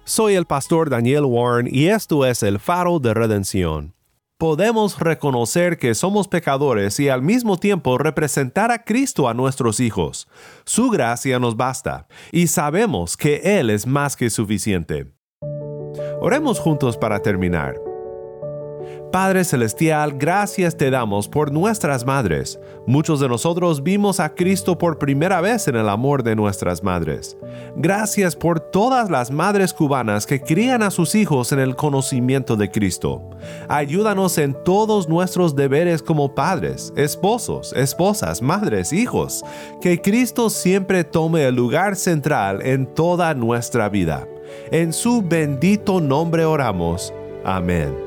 Soy 0.08 0.36
el 0.36 0.46
pastor 0.46 0.90
Daniel 0.90 1.26
Warren 1.26 1.68
y 1.70 1.88
esto 1.88 2.26
es 2.26 2.42
el 2.42 2.60
faro 2.60 3.00
de 3.00 3.14
redención. 3.14 3.94
Podemos 4.38 4.98
reconocer 5.02 5.78
que 5.78 5.94
somos 5.96 6.30
pecadores 6.30 6.98
y 7.02 7.10
al 7.10 7.22
mismo 7.22 7.58
tiempo 7.58 7.98
representar 7.98 8.72
a 8.72 8.86
Cristo 8.86 9.28
a 9.28 9.34
nuestros 9.34 9.82
hijos. 9.82 10.30
Su 10.64 10.90
gracia 10.92 11.40
nos 11.40 11.58
basta 11.58 12.08
y 12.32 12.48
sabemos 12.48 13.18
que 13.18 13.60
Él 13.60 13.70
es 13.70 13.86
más 13.86 14.16
que 14.16 14.30
suficiente. 14.30 15.12
Oremos 16.22 16.58
juntos 16.60 16.96
para 16.96 17.22
terminar. 17.22 17.76
Padre 19.12 19.46
Celestial, 19.46 20.14
gracias 20.18 20.76
te 20.76 20.92
damos 20.92 21.30
por 21.30 21.52
nuestras 21.52 22.06
madres. 22.06 22.60
Muchos 22.86 23.22
de 23.22 23.30
nosotros 23.30 23.82
vimos 23.82 24.20
a 24.20 24.36
Cristo 24.36 24.78
por 24.78 25.00
primera 25.00 25.40
vez 25.40 25.68
en 25.70 25.78
el 25.78 25.88
amor 25.88 26.24
de 26.24 26.36
nuestras 26.36 26.84
madres. 26.84 27.38
Gracias 27.78 28.36
por 28.36 28.60
todas 28.60 29.10
las 29.10 29.32
madres 29.32 29.74
cubanas 29.74 30.26
que 30.26 30.42
crían 30.42 30.84
a 30.84 30.92
sus 30.92 31.16
hijos 31.16 31.54
en 31.54 31.60
el 31.60 31.76
conocimiento 31.76 32.58
de 32.58 32.70
Cristo. 32.70 33.22
Ayúdanos 33.70 34.38
en 34.38 34.56
todos 34.66 35.08
nuestros 35.08 35.56
deberes 35.56 36.04
como 36.04 36.36
padres, 36.36 36.92
esposos, 36.98 37.74
esposas, 37.74 38.42
madres, 38.42 38.92
hijos. 38.92 39.44
Que 39.82 40.02
Cristo 40.02 40.50
siempre 40.50 41.06
tome 41.06 41.46
el 41.46 41.56
lugar 41.56 41.96
central 41.96 42.62
en 42.62 42.94
toda 42.94 43.34
nuestra 43.34 43.88
vida. 43.88 44.28
En 44.70 44.92
su 44.92 45.22
bendito 45.22 46.02
nombre 46.02 46.44
oramos. 46.44 47.14
Amén. 47.46 48.07